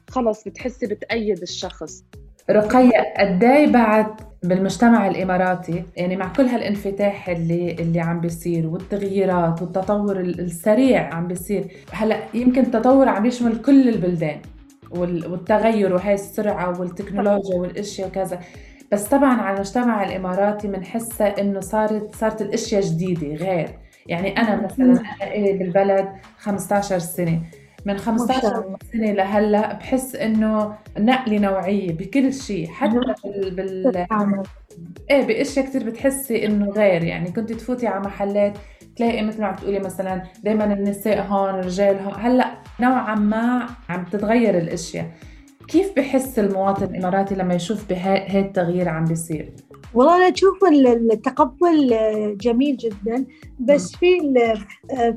خلص 0.09 0.43
بتحسي 0.47 0.85
بتأيد 0.87 1.41
الشخص. 1.41 2.03
رقية 2.51 3.13
قداي 3.19 3.71
بعد 3.71 4.05
بالمجتمع 4.43 5.07
الإماراتي؟ 5.07 5.83
يعني 5.97 6.15
مع 6.15 6.27
كل 6.33 6.45
هالانفتاح 6.45 7.29
اللي 7.29 7.71
اللي 7.79 7.99
عم 7.99 8.19
بيصير 8.21 8.67
والتغييرات 8.67 9.61
والتطور 9.61 10.19
السريع 10.19 11.13
عم 11.13 11.27
بيصير 11.27 11.65
هلأ 11.91 12.17
يمكن 12.33 12.61
التطور 12.61 13.09
عم 13.09 13.25
يشمل 13.25 13.61
كل 13.61 13.89
البلدان 13.89 14.37
والتغير 14.91 15.93
وهي 15.93 16.13
السرعة 16.13 16.79
والتكنولوجيا 16.79 17.55
والأشياء 17.55 18.07
وكذا 18.07 18.39
بس 18.91 19.03
طبعا 19.03 19.41
على 19.41 19.55
المجتمع 19.55 20.03
الإماراتي 20.03 20.67
بنحسها 20.67 21.41
إنه 21.41 21.59
صارت 21.59 22.15
صارت 22.15 22.41
الأشياء 22.41 22.81
جديدة 22.81 23.27
غير. 23.27 23.69
يعني 24.07 24.37
أنا 24.37 24.61
مثلا 24.65 24.85
أنا 24.85 25.33
إلي 25.35 25.53
بالبلد 25.53 26.07
15 26.37 26.99
سنة. 26.99 27.41
من 27.87 27.97
15 27.97 28.77
سنة 28.93 29.11
لهلأ 29.11 29.73
بحس 29.73 30.15
إنه 30.15 30.75
نقلة 30.97 31.39
نوعية 31.39 31.91
بكل 31.91 32.33
شيء 32.33 32.67
حتى 32.67 32.99
بال, 33.25 33.51
بال... 33.51 34.05
إيه 35.09 35.25
بأشياء 35.25 35.65
كثير 35.65 35.83
بتحسي 35.83 36.45
إنه 36.45 36.69
غير. 36.69 37.03
يعني 37.03 37.31
كنت 37.31 37.53
تفوتي 37.53 37.87
على 37.87 37.99
محلات 37.99 38.57
تلاقي 38.95 39.25
مثل 39.25 39.41
ما 39.41 39.47
عم 39.47 39.55
تقولي 39.55 39.79
مثلا 39.79 40.23
دائما 40.43 40.73
النساء 40.73 41.21
هون 41.21 41.49
الرجال 41.49 41.99
هون. 41.99 42.13
هلأ 42.17 42.57
نوعا 42.79 43.15
ما 43.15 43.67
عم 43.89 44.05
تتغير 44.05 44.57
الأشياء. 44.57 45.11
كيف 45.67 45.95
بحس 45.97 46.39
المواطن 46.39 46.83
الاماراتي 46.83 47.35
لما 47.35 47.53
يشوف 47.53 47.89
بهي 47.89 48.39
التغيير 48.39 48.89
عم 48.89 49.05
بيصير؟ 49.05 49.53
والله 49.93 50.15
أنا 50.15 50.33
أشوف 50.33 50.57
التقبل 51.11 51.97
جميل 52.41 52.77
جدا 52.77 53.25
بس 53.59 53.95
في 53.95 54.33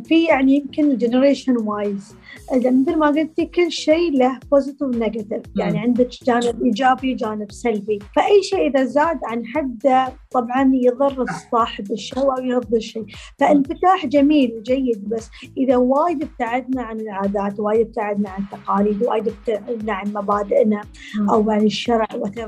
في 0.05 0.25
يعني 0.25 0.57
يمكن 0.57 0.97
generation 0.97 1.57
wise 1.57 2.15
مثل 2.53 2.97
ما 2.97 3.07
قلتي 3.07 3.47
كل 3.47 3.73
شيء 3.73 4.19
له 4.19 4.39
positive 4.51 4.83
و 4.83 4.89
negative 4.89 5.43
يعني 5.57 5.79
عندك 5.79 6.09
جانب 6.25 6.65
إيجابي 6.65 7.15
جانب 7.15 7.53
سلبي. 7.53 7.99
فأي 8.17 8.43
شيء 8.43 8.69
إذا 8.69 8.85
زاد 8.85 9.21
عن 9.25 9.47
حده 9.47 10.13
طبعا 10.31 10.71
يضر 10.75 11.25
صاحب 11.53 11.93
الشيء 11.93 12.23
أو 12.23 12.43
يضر 12.43 12.77
الشيء. 12.77 13.05
فالانفتاح 13.39 14.07
جميل 14.07 14.53
وجيد 14.59 15.09
بس 15.09 15.31
إذا 15.57 15.77
وايد 15.77 16.23
ابتعدنا 16.23 16.83
عن 16.83 17.01
العادات 17.01 17.61
وايد 17.61 17.81
ابتعدنا 17.81 18.31
عن 18.31 18.43
التقاليد 18.43 19.03
وايد 19.03 19.29
ابتعدنا 19.29 19.93
عن 19.93 20.13
مبادئنا 20.13 20.81
أو 21.31 21.51
عن 21.51 21.67
الشرع 21.67 22.09
وات 22.15 22.39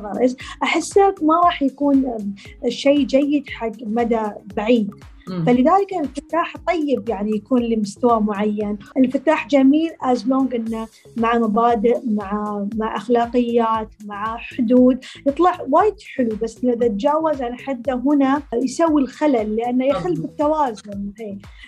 أحسه 0.62 1.14
ما 1.22 1.40
راح 1.44 1.62
يكون 1.62 2.24
شيء 2.68 3.06
جيد 3.06 3.50
حق 3.50 3.72
مدى 3.82 4.22
بعيد. 4.56 4.90
فلذلك 5.26 5.92
الانفتاح 5.92 6.54
طيب 6.56 7.08
يعني 7.08 7.36
يكون 7.36 7.62
لمستوى 7.62 8.20
معين. 8.20 8.78
الانفتاح 8.96 9.48
جميل 9.48 9.90
as 10.02 10.28
long 10.28 10.54
إنه 10.54 10.86
مع 11.16 11.38
مبادئ 11.38 11.98
مع 12.06 12.66
مع 12.76 12.96
أخلاقيات 12.96 13.88
مع 14.04 14.36
حدود. 14.36 15.04
يطلع 15.26 15.58
وايد 15.70 15.94
حلو 16.16 16.36
بس 16.42 16.64
إذا 16.64 16.88
تجاوز 16.88 17.42
عن 17.42 17.58
حده 17.58 18.02
هنا 18.06 18.42
يسوي 18.54 19.02
الخلل 19.02 19.56
لأنه 19.56 19.84
يخل 19.84 20.14
بالتوازن 20.14 21.12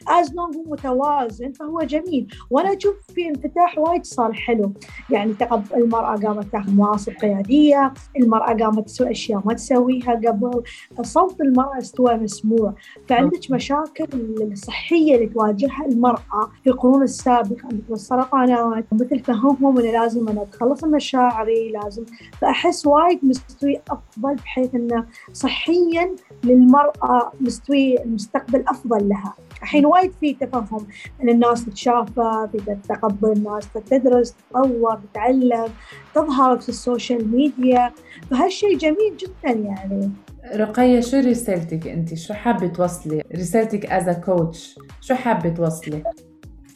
as 0.08 0.34
long 0.34 0.56
هو 0.56 0.62
متوازن 0.73 1.52
فهو 1.52 1.80
جميل. 1.80 2.34
وأنا 2.50 2.76
أشوف 2.76 2.94
في 3.14 3.28
انفتاح 3.28 3.78
وايد 3.78 4.04
صار 4.04 4.32
حلو. 4.32 4.73
يعني 5.11 5.34
المرأة 5.76 6.16
قامت 6.16 6.52
تاخذ 6.52 6.70
مناصب 6.70 7.12
قيادية 7.12 7.92
المرأة 8.20 8.54
قامت 8.54 8.87
تسوي 8.87 9.11
أشياء 9.11 9.42
ما 9.44 9.54
تسويها 9.54 10.20
قبل. 10.26 10.62
صوت 11.02 11.40
المرأة 11.40 11.78
استوى 11.78 12.14
مسموع. 12.14 12.75
فعندك 13.08 13.43
مشاكل 13.50 14.06
الصحية 14.40 15.14
اللي 15.14 15.26
تواجهها 15.26 15.86
المرأة 15.86 16.50
في 16.64 16.70
القرون 16.70 17.02
السابقة 17.02 17.66
مثل 17.66 17.92
السرطانات 17.92 18.84
مثل 18.92 19.18
فهمهم 19.18 19.78
أنه 19.78 19.90
لازم 19.92 20.28
أنا 20.28 20.42
أتخلص 20.42 20.84
من 20.84 20.90
مشاعري 20.90 21.72
لازم 21.72 22.04
فأحس 22.40 22.86
وايد 22.86 23.18
مستوي 23.22 23.80
أفضل 23.90 24.34
بحيث 24.34 24.74
أنه 24.74 25.06
صحيا 25.32 26.14
للمرأة 26.44 27.32
مستوي 27.40 28.02
المستقبل 28.02 28.64
أفضل 28.68 29.08
لها. 29.08 29.34
الحين 29.62 29.86
وايد 29.86 30.12
في 30.20 30.34
تفهم 30.34 30.86
إن 31.22 31.28
الناس 31.28 31.64
تتشافى 31.64 32.48
تقبل 32.88 33.32
الناس 33.32 33.68
تدرس 33.90 34.34
تطور 34.50 34.98
تتعلم 35.12 35.68
تظهر 36.14 36.58
في 36.58 36.68
السوشيال 36.68 37.30
ميديا 37.36 37.92
فهالشيء 38.30 38.78
جميل 38.78 39.16
جدا 39.16 39.50
يعني. 39.50 40.10
رقية 40.52 41.00
شو 41.00 41.16
رسالتك 41.16 41.86
أنت؟ 41.86 42.14
شو 42.14 42.34
حابة 42.34 42.66
توصلي؟ 42.66 43.22
رسالتك 43.36 43.86
as 43.86 44.16
coach 44.24 44.78
شو 45.00 45.14
حابة 45.14 45.48
توصلي؟ 45.48 46.02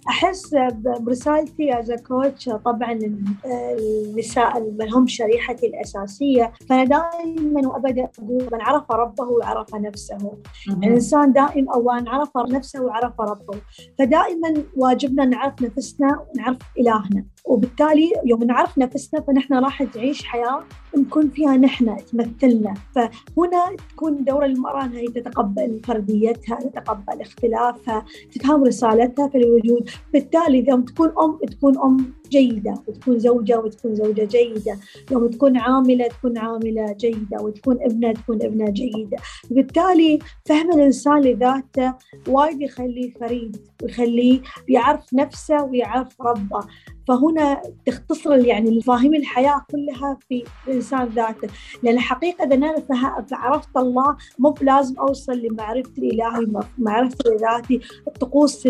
أحس 0.08 0.54
برسالتي 1.00 1.78
as 1.80 1.92
coach 1.92 2.48
طبعا 2.48 2.92
النساء 2.92 4.58
اللي 4.58 4.90
هم 4.90 5.06
شريحتي 5.06 5.66
الأساسية. 5.66 6.52
فأنا 6.68 6.84
دائما 6.84 7.68
وابدا 7.68 8.08
أقول 8.18 8.48
من 8.52 8.60
عرف 8.60 8.90
ربه 8.90 9.24
وعرف 9.24 9.74
نفسه. 9.74 10.38
الإنسان 10.68 11.32
دائما 11.32 11.74
أو 11.74 11.90
ان 11.90 12.08
عرف 12.08 12.30
نفسه 12.36 12.82
وعرف 12.82 13.20
ربه. 13.20 13.58
فدائما 13.98 14.62
واجبنا 14.76 15.24
نعرف 15.24 15.62
نفسنا 15.62 16.26
ونعرف 16.34 16.58
إلهنا. 16.78 17.24
وبالتالي 17.44 18.12
يوم 18.24 18.44
نعرف 18.44 18.78
نفسنا 18.78 19.20
فنحن 19.20 19.54
راح 19.54 19.82
نعيش 19.96 20.24
حياة 20.24 20.64
نكون 20.96 21.30
فيها 21.30 21.56
نحن 21.56 21.96
تمثلنا. 21.96 22.74
فهنا 22.94 23.76
تكون 23.90 24.24
دور 24.24 24.44
المرأة 24.44 24.84
أنها 24.84 25.04
تتقبل 25.14 25.80
فرديتها 25.84 26.56
تتقبل 26.56 27.20
اختلافها 27.20 28.04
تفهم 28.34 28.64
رسالتها 28.64 29.28
في 29.28 29.38
الوجود. 29.38 29.90
بالتالي 30.12 30.64
يوم 30.68 30.82
تكون 30.82 31.08
أم 31.08 31.38
تكون 31.46 31.78
أم 31.78 32.12
جيدة 32.30 32.74
وتكون 32.86 33.18
زوجة 33.18 33.58
وتكون 33.58 33.94
زوجة 33.94 34.24
جيدة. 34.24 34.78
يوم 35.10 35.28
تكون 35.28 35.56
عاملة 35.56 36.08
تكون 36.08 36.38
عاملة 36.38 36.92
جيدة 36.92 37.40
وتكون 37.40 37.78
ابنة 37.82 38.12
تكون 38.12 38.42
ابنة 38.42 38.70
جيدة. 38.70 39.16
بالتالي 39.50 40.18
فهم 40.44 40.72
الإنسان 40.72 41.20
لذاته 41.20 41.94
وايد 42.28 42.62
يخليه 42.62 43.12
فريد 43.20 43.56
ويخليه 43.82 44.40
يعرف 44.68 45.14
نفسه 45.14 45.64
ويعرف 45.64 46.22
ربه. 46.22 46.60
فهنا 47.08 47.62
تختصر 47.86 48.36
يعني 48.36 48.70
مفاهيم 48.78 49.14
الحياة 49.14 49.62
كلها 49.70 50.18
في 50.28 50.44
الإنسان 50.68 51.08
ذاته. 51.08 51.48
لأن 51.82 51.94
الحقيقة 51.94 52.44
إذا 52.44 52.54
أنا 52.54 52.84
عرفت 53.32 53.76
الله 53.76 54.16
مو 54.38 54.50
بلازم 54.50 54.98
أوصل 54.98 55.38
لمعرفتي 55.38 56.00
الإلهي 56.00 56.46
معرفتي 56.78 57.30
لذاتي 57.30 57.80
الطقوس 58.08 58.68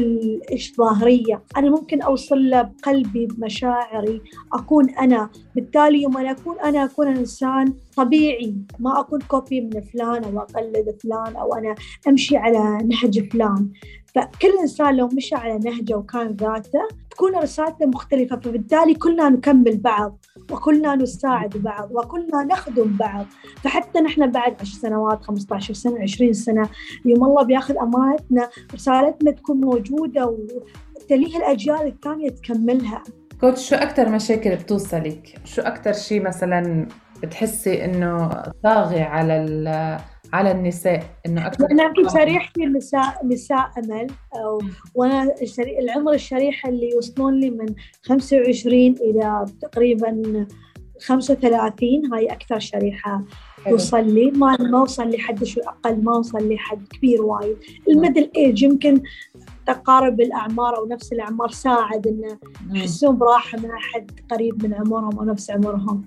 الظاهرية. 0.52 1.42
أنا 1.57 1.71
ممكن 1.71 2.02
أوصل 2.02 2.50
له 2.50 2.62
بقلبي 2.62 3.26
بمشاعري. 3.26 4.23
أكون 4.52 4.90
أنا. 4.90 5.30
بالتالي 5.54 6.02
يوم 6.02 6.16
أنا 6.16 6.30
أكون 6.30 6.61
أنا 6.61 6.85
أكون 6.85 7.09
إنسان 7.09 7.75
طبيعي. 7.97 8.54
ما 8.78 9.00
أكون 9.00 9.21
copy 9.21 9.61
من 9.61 9.80
فلان 9.80 10.25
أو 10.25 10.38
أقلد 10.38 10.99
فلان 11.02 11.37
أو 11.37 11.54
أنا 11.54 11.75
أمشي 12.09 12.37
على 12.37 12.78
نهج 12.85 13.33
فلان. 13.33 13.71
فكل 14.15 14.59
إنسان 14.61 14.97
لو 14.97 15.09
مشى 15.12 15.35
على 15.35 15.59
نهجه 15.59 15.95
وكان 15.95 16.27
ذاته 16.27 16.88
تكون 17.11 17.37
رسالته 17.37 17.87
مختلفة 17.87 18.37
فبالتالي 18.37 18.95
كلنا 18.95 19.29
نكمل 19.29 19.77
بعض 19.77 20.19
وكلنا 20.53 20.95
نساعد 20.95 21.57
بعض 21.57 21.91
وكلنا 21.93 22.45
نخدم 22.45 22.97
بعض 22.97 23.27
فحتى 23.65 24.00
نحن 24.00 24.31
بعد 24.31 24.55
10 24.61 24.65
سنوات 24.65 25.23
15 25.25 25.75
سنة 25.75 26.03
20 26.03 26.33
سنة 26.33 26.69
يوم 27.05 27.25
الله 27.25 27.43
بياخذ 27.43 27.75
أمانتنا 27.77 28.49
رسالتنا 28.75 29.31
تكون 29.31 29.61
موجودة 29.61 30.27
وتليها 30.27 31.38
الأجيال 31.38 31.87
الثانية 31.87 32.31
تكملها 32.31 33.03
كوتش 33.41 33.69
شو 33.69 33.77
أكثر 33.77 34.09
مشاكل 34.09 34.57
بتوصلك؟ 34.57 35.41
شو 35.45 35.62
أكثر 35.62 35.93
شيء 35.93 36.23
مثلا 36.23 36.88
بتحسي 37.23 37.85
إنه 37.85 38.29
طاغي 38.65 39.03
على 39.03 39.35
على 40.32 40.50
النساء 40.50 41.02
إنه 41.26 41.47
أكثر 41.47 41.70
أنا 41.70 42.08
شريحتي 42.08 42.64
النساء 42.64 43.26
نساء 43.26 43.70
أمل 43.78 44.06
أو 44.35 44.62
وأنا 44.94 45.35
العمر 45.80 46.12
الشريحة 46.12 46.68
اللي 46.68 46.90
يوصلون 46.90 47.40
لي 47.40 47.50
من 47.50 47.75
25 48.02 48.75
إلى 48.80 49.44
تقريبا 49.62 50.47
35 51.00 52.12
هاي 52.12 52.26
أكثر 52.26 52.58
شريحة 52.58 53.25
توصل 53.68 54.14
لي. 54.14 54.30
ما 54.30 54.56
ما 54.61 54.78
اوصل 54.78 55.11
لحد 55.11 55.44
شوي 55.44 55.62
أقل 55.62 56.04
ما 56.04 56.16
اوصل 56.16 56.52
لحد 56.52 56.87
كبير 56.87 57.23
وايد. 57.23 57.56
الميدل 57.88 58.30
إيج 58.37 58.62
يمكن 58.62 59.02
تقارب 59.69 60.21
الأعمار 60.21 60.77
أو 60.77 60.87
نفس 60.87 61.13
الأعمار 61.13 61.51
ساعد 61.51 62.07
انه 62.07 62.39
يحسون 62.73 63.19
براحة 63.19 63.59
مع 63.59 63.79
حد 63.79 64.11
قريب 64.31 64.65
من 64.65 64.75
عمرهم 64.75 65.19
أو 65.19 65.25
نفس 65.25 65.51
عمرهم. 65.51 66.03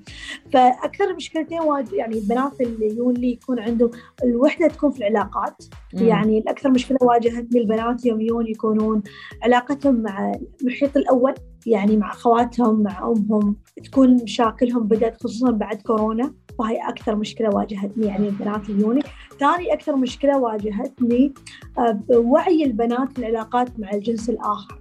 فأكثر 0.53 1.15
مشكلتين 1.15 1.59
يعني 1.93 2.17
البنات 2.17 2.61
اللي 2.61 2.85
يجون 2.85 3.13
لي 3.13 3.31
يكون 3.31 3.59
عندهم 3.59 3.91
الوحدة 4.23 4.67
تكون 4.67 4.91
في 4.91 4.99
العلاقات. 4.99 5.63
مم. 5.93 6.07
يعني 6.07 6.39
الأكثر 6.39 6.69
مشكلة 6.69 6.97
واجهتني 7.01 7.61
البنات 7.61 8.05
يوم 8.05 8.21
يجون 8.21 8.47
يكونون 8.47 9.01
علاقتهم 9.43 9.95
مع 9.95 10.31
المحيط 10.61 10.97
الأول 10.97 11.33
يعني 11.65 11.97
مع 11.97 12.11
أخواتهم 12.11 12.83
مع 12.83 13.07
أمهم 13.07 13.55
تكون 13.83 14.13
مشاكلهم 14.23 14.83
بدأت 14.83 15.23
خصوصا 15.23 15.51
بعد 15.51 15.81
كورونا 15.81 16.33
وهي 16.57 16.77
أكثر 16.89 17.15
مشكلة 17.15 17.49
واجهتني 17.55 18.05
يعني 18.05 18.27
البنات 18.27 18.69
اللي 18.69 18.81
يجوني. 18.81 19.01
ثاني 19.41 19.73
أكثر 19.73 19.95
مشكلة 19.95 20.37
واجهتني 20.37 21.33
آه، 21.77 21.91
بوعي 21.91 22.63
البنات 22.63 23.11
في 23.13 23.19
العلاقات 23.19 23.79
مع 23.79 23.91
الجنس 23.91 24.29
الآخر. 24.29 24.80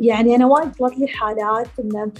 يعني 0.00 0.36
أنا 0.36 0.46
وايد 0.46 0.76
صارت 0.76 0.98
لي 0.98 1.08
حالات 1.08 1.68
إن 1.80 2.10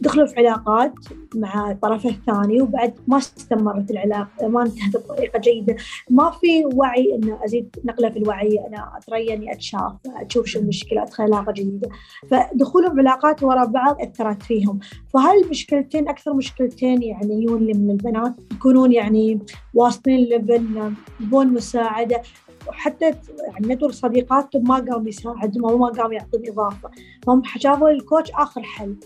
دخلوا 0.00 0.26
في 0.26 0.38
علاقات 0.38 0.94
مع 1.34 1.70
الطرف 1.70 2.06
الثاني 2.06 2.62
وبعد 2.62 2.94
ما 3.06 3.18
استمرت 3.18 3.90
العلاقة 3.90 4.48
ما 4.48 4.62
انتهت 4.62 4.96
بطريقة 4.96 5.38
جيدة. 5.38 5.76
ما 6.10 6.30
في 6.30 6.64
وعي 6.74 7.14
إنه 7.14 7.44
أزيد 7.44 7.76
نقلة 7.84 8.10
في 8.10 8.18
الوعي 8.18 8.58
أنا 8.68 8.92
اتريى 8.96 9.34
اني 9.34 9.52
أتشاف 9.52 9.92
أشوف 10.06 10.46
شو 10.46 10.58
المشكلة 10.58 11.02
أدخل 11.02 11.24
علاقة 11.24 11.52
جديدة. 11.52 11.88
فدخولهم 12.30 12.96
بعلاقات 12.96 13.42
وراء 13.42 13.66
بعض 13.66 14.00
أثرت 14.00 14.42
فيهم. 14.42 14.78
فهاي 15.14 15.40
المشكلتين 15.44 16.08
أكثر 16.08 16.34
مشكلتين 16.34 17.02
يعني 17.02 17.42
يجون 17.42 17.66
لي 17.66 17.72
من 17.72 17.90
البنات؟ 17.90 18.34
يكونون 18.52 18.92
يعني 18.92 19.40
واصلين 19.74 20.28
لبن 20.28 20.94
يبون 21.20 21.46
مساعدة 21.46 22.22
وحتى 22.68 23.04
يعني 23.04 23.74
ندور 23.74 23.92
صديقاتهم 23.92 24.68
ما 24.68 24.76
قام 24.76 25.08
يساعدهم 25.08 25.64
أو 25.64 25.78
ما 25.78 25.86
قام 25.86 26.12
يعطون 26.12 26.42
إضافة 26.48 26.90
هم 27.28 27.42
شافوا 27.58 27.90
الكوتش 27.90 28.30
آخر 28.30 28.62
حل. 28.62 28.96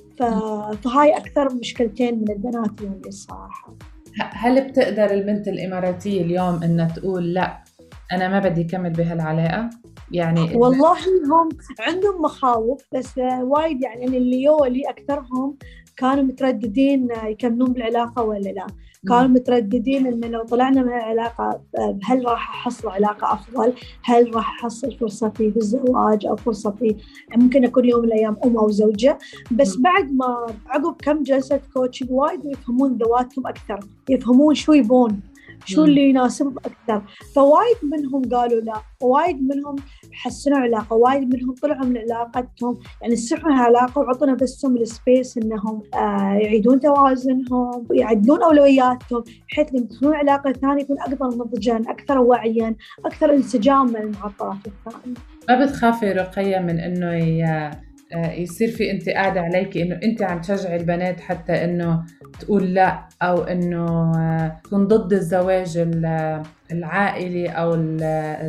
فهاي 0.83 1.17
أكثر 1.17 1.55
مشكلتين 1.55 2.19
من 2.19 2.31
البنات 2.31 2.81
اليوم 2.81 3.01
الصراحة 3.07 3.75
هل 4.21 4.69
بتقدر 4.69 5.11
البنت 5.11 5.49
الإماراتية 5.49 6.23
اليوم 6.23 6.63
إنها 6.63 6.89
تقول 6.89 7.35
لا 7.35 7.65
أنا 8.13 8.29
ما 8.29 8.39
بدي 8.39 8.61
أكمل 8.61 8.91
بهالعلاقة؟ 8.91 9.71
يعني 10.13 10.57
والله 10.57 10.97
هم 11.27 11.49
عندهم 11.81 12.23
مخاوف 12.23 12.83
بس 12.95 13.19
وايد 13.41 13.83
يعني 13.83 14.05
اللي 14.05 14.43
يولي 14.43 14.91
أكثرهم 14.91 15.57
كانوا 15.97 16.25
مترددين 16.25 17.09
يكملون 17.25 17.73
بالعلاقة 17.73 18.23
ولا 18.23 18.49
لا 18.49 18.67
كانوا 19.09 19.29
مترددين 19.29 20.07
ان 20.07 20.21
لو 20.21 20.43
طلعنا 20.43 20.83
من 20.83 20.89
العلاقة 20.89 21.61
هل 22.05 22.25
راح 22.25 22.51
أحصل 22.51 22.89
علاقة 22.89 23.33
أفضل؟ 23.33 23.73
هل 24.05 24.35
راح 24.35 24.65
أحصل 24.65 24.93
فرصتي 24.93 25.51
في 25.51 25.57
الزواج 25.57 26.27
أو 26.27 26.37
فرصتي 26.37 26.97
ممكن 27.37 27.65
أكون 27.65 27.85
يوم 27.85 28.01
من 28.01 28.09
الأيام 28.09 28.37
أم 28.45 28.57
أو 28.57 28.71
زوجة 28.71 29.19
بس. 29.51 29.77
بعد 29.77 30.13
ما 30.13 30.47
عقب 30.67 30.97
كم 31.03 31.23
جلسة 31.23 31.61
coaching 31.75 32.11
وايد 32.13 32.45
يفهمون 32.45 32.97
ذواتهم 32.97 33.47
أكثر، 33.47 33.81
يفهمون 34.09 34.55
شو 34.55 34.73
يبون 34.73 35.21
شو. 35.65 35.85
اللي 35.85 36.09
يناسبهم 36.09 36.57
أكثر، 36.59 37.03
فوايد 37.35 37.77
منهم 37.83 38.23
قالوا 38.23 38.61
لا، 38.61 38.75
وايد 39.03 39.37
منهم 39.43 39.77
حسنوا 40.13 40.59
علاقة، 40.59 40.97
وايد 40.97 41.35
منهم 41.35 41.55
طلعوا 41.63 41.87
من 41.87 41.99
علاقتهم، 41.99 42.79
يعني 43.03 43.17
سحوا 43.17 43.51
العلاقة 43.51 43.99
وعطوا 43.99 44.27
نفسهم 44.27 44.77
ال 44.77 44.87
space 44.87 45.39
إنهم 45.39 45.83
آه 45.95 46.39
يعيدون 46.41 46.81
توازنهم 46.81 47.87
ويعدلون 47.91 48.43
أولوياتهم 48.43 49.25
بحيث 49.49 49.69
لما 49.75 49.81
يدخلون 49.81 50.15
علاقة 50.15 50.53
ثانية 50.53 50.83
يكون 50.83 51.01
أكثر 51.01 51.27
نضجا، 51.27 51.77
أكثر 51.77 52.19
وعيا، 52.19 52.77
أكثر 53.05 53.35
انسجاما 53.35 54.13
مع 54.21 54.27
الطرف 54.27 54.57
الثاني. 54.67 55.15
ما 55.49 55.65
بتخافي 55.65 56.13
رقية 56.13 56.59
من 56.59 57.03
آه، 57.03 57.71
يصير 58.17 58.69
في 58.71 58.91
أنت 58.91 59.09
قاعدة 59.09 59.41
عليكي 59.41 59.83
إنه 59.83 60.01
أنت 60.05 60.23
عم 60.23 60.41
تشجعي 60.41 60.77
البنات 60.77 61.21
حتى 61.21 61.65
إنه 61.65 62.03
تقول 62.41 62.75
لا 62.75 63.09
أو 63.23 63.43
إنه 63.43 63.87
آه، 64.17 64.61
تكون 64.65 64.87
ضد 64.87 65.13
الزواج 65.13 65.79
ال- 65.79 66.43
العائلي 66.73 67.59
ال- 67.75 68.03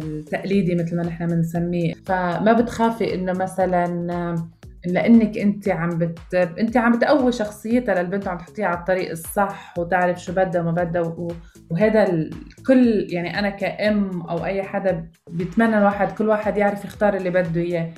التقليدي 0.04 0.76
مثل 0.76 0.96
ما 0.98 1.04
نحن 1.04 1.28
بنسميه. 1.28 1.94
فما 2.06 2.54
بتخافي 2.54 3.14
إنه 3.16 3.34
مثلا 3.34 4.14
آه، 4.14 4.36
لانك 4.86 5.38
انت 5.38 5.70
عم 5.70 5.90
بت 5.98 6.36
انت 6.36 6.78
عم 6.78 6.98
بتقوي 6.98 7.32
شخصيتها 7.32 8.04
للبنت 8.04 8.28
وعم 8.28 8.38
تحطيها 8.38 8.66
على 8.66 8.78
الطريق 8.80 9.12
الصح 9.12 9.74
وتعرف 9.78 10.24
شو 10.24 10.34
بدها 10.34 10.62
وما 10.62 10.72
بدها 10.72 11.02
و... 11.02 11.32
وهذا 11.70 12.10
الكل 12.10 13.08
يعني 13.10 13.40
أنا 13.40 13.50
كأم 13.50 14.22
أو 14.22 14.46
أي 14.46 14.64
حدا 14.64 15.06
بيتمنى 15.30 15.78
الواحد 15.78 16.12
كل 16.12 16.30
واحد 16.30 16.58
يعرف 16.58 16.86
يختار 16.86 17.14
اللي 17.16 17.30
بده 17.30 17.62
إياه. 17.62 17.90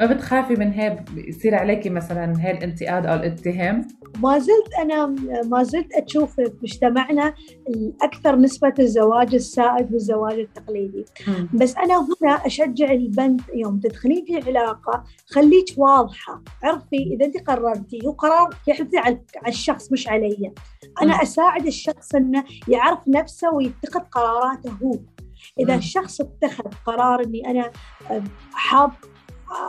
ما 0.00 0.06
بتخافي 0.06 0.54
من 0.54 0.72
هيك 0.72 0.98
يصير 1.16 1.54
عليكي 1.54 1.90
مثلا 1.90 2.34
هاي 2.44 2.50
الانتقاد 2.50 3.06
أو 3.06 3.14
الاتهام؟ 3.14 3.88
ما 4.22 4.38
زلت 4.38 4.74
أنا 4.82 5.06
ما 5.44 5.62
زلت 5.62 5.92
أشوف 5.92 6.40
مجتمعنا 6.62 7.34
أكثر 8.02 8.36
نسبة 8.36 8.74
الزواج 8.78 9.34
السائد 9.34 9.90
بالزواج 9.90 10.38
التقليدي. 10.38 11.04
بس 11.54 11.76
أنا 11.76 11.98
هنا 11.98 12.46
أشجع 12.46 12.90
البنت 12.90 13.40
يوم 13.54 13.80
تدخلين 13.80 14.24
في 14.24 14.50
علاقة 14.50 15.04
خليك 15.26 15.66
واضحة 15.76 16.42
عرفي 16.62 16.96
إذا 17.14 17.26
أنت 17.26 17.36
قررتي 17.50 17.98
هو 18.06 18.10
قرار 18.10 18.50
يحدث 18.66 18.94
على 18.94 19.18
الشخص 19.48 19.92
مش 19.92 20.08
علي. 20.08 20.52
أنا 21.02 21.14
مم. 21.14 21.20
أساعد 21.20 21.66
الشخص 21.66 22.14
إنه 22.14 22.44
يعرف 22.68 22.98
نفسه 23.08 23.54
ويتخذ 23.54 24.00
قراراته 24.00 24.70
هو. 24.82 24.94
إذا. 25.60 25.74
الشخص 25.74 26.20
اتخذ 26.20 26.70
قرار 26.86 27.24
إني 27.24 27.50
أنا 27.50 27.70
حاب 28.52 28.90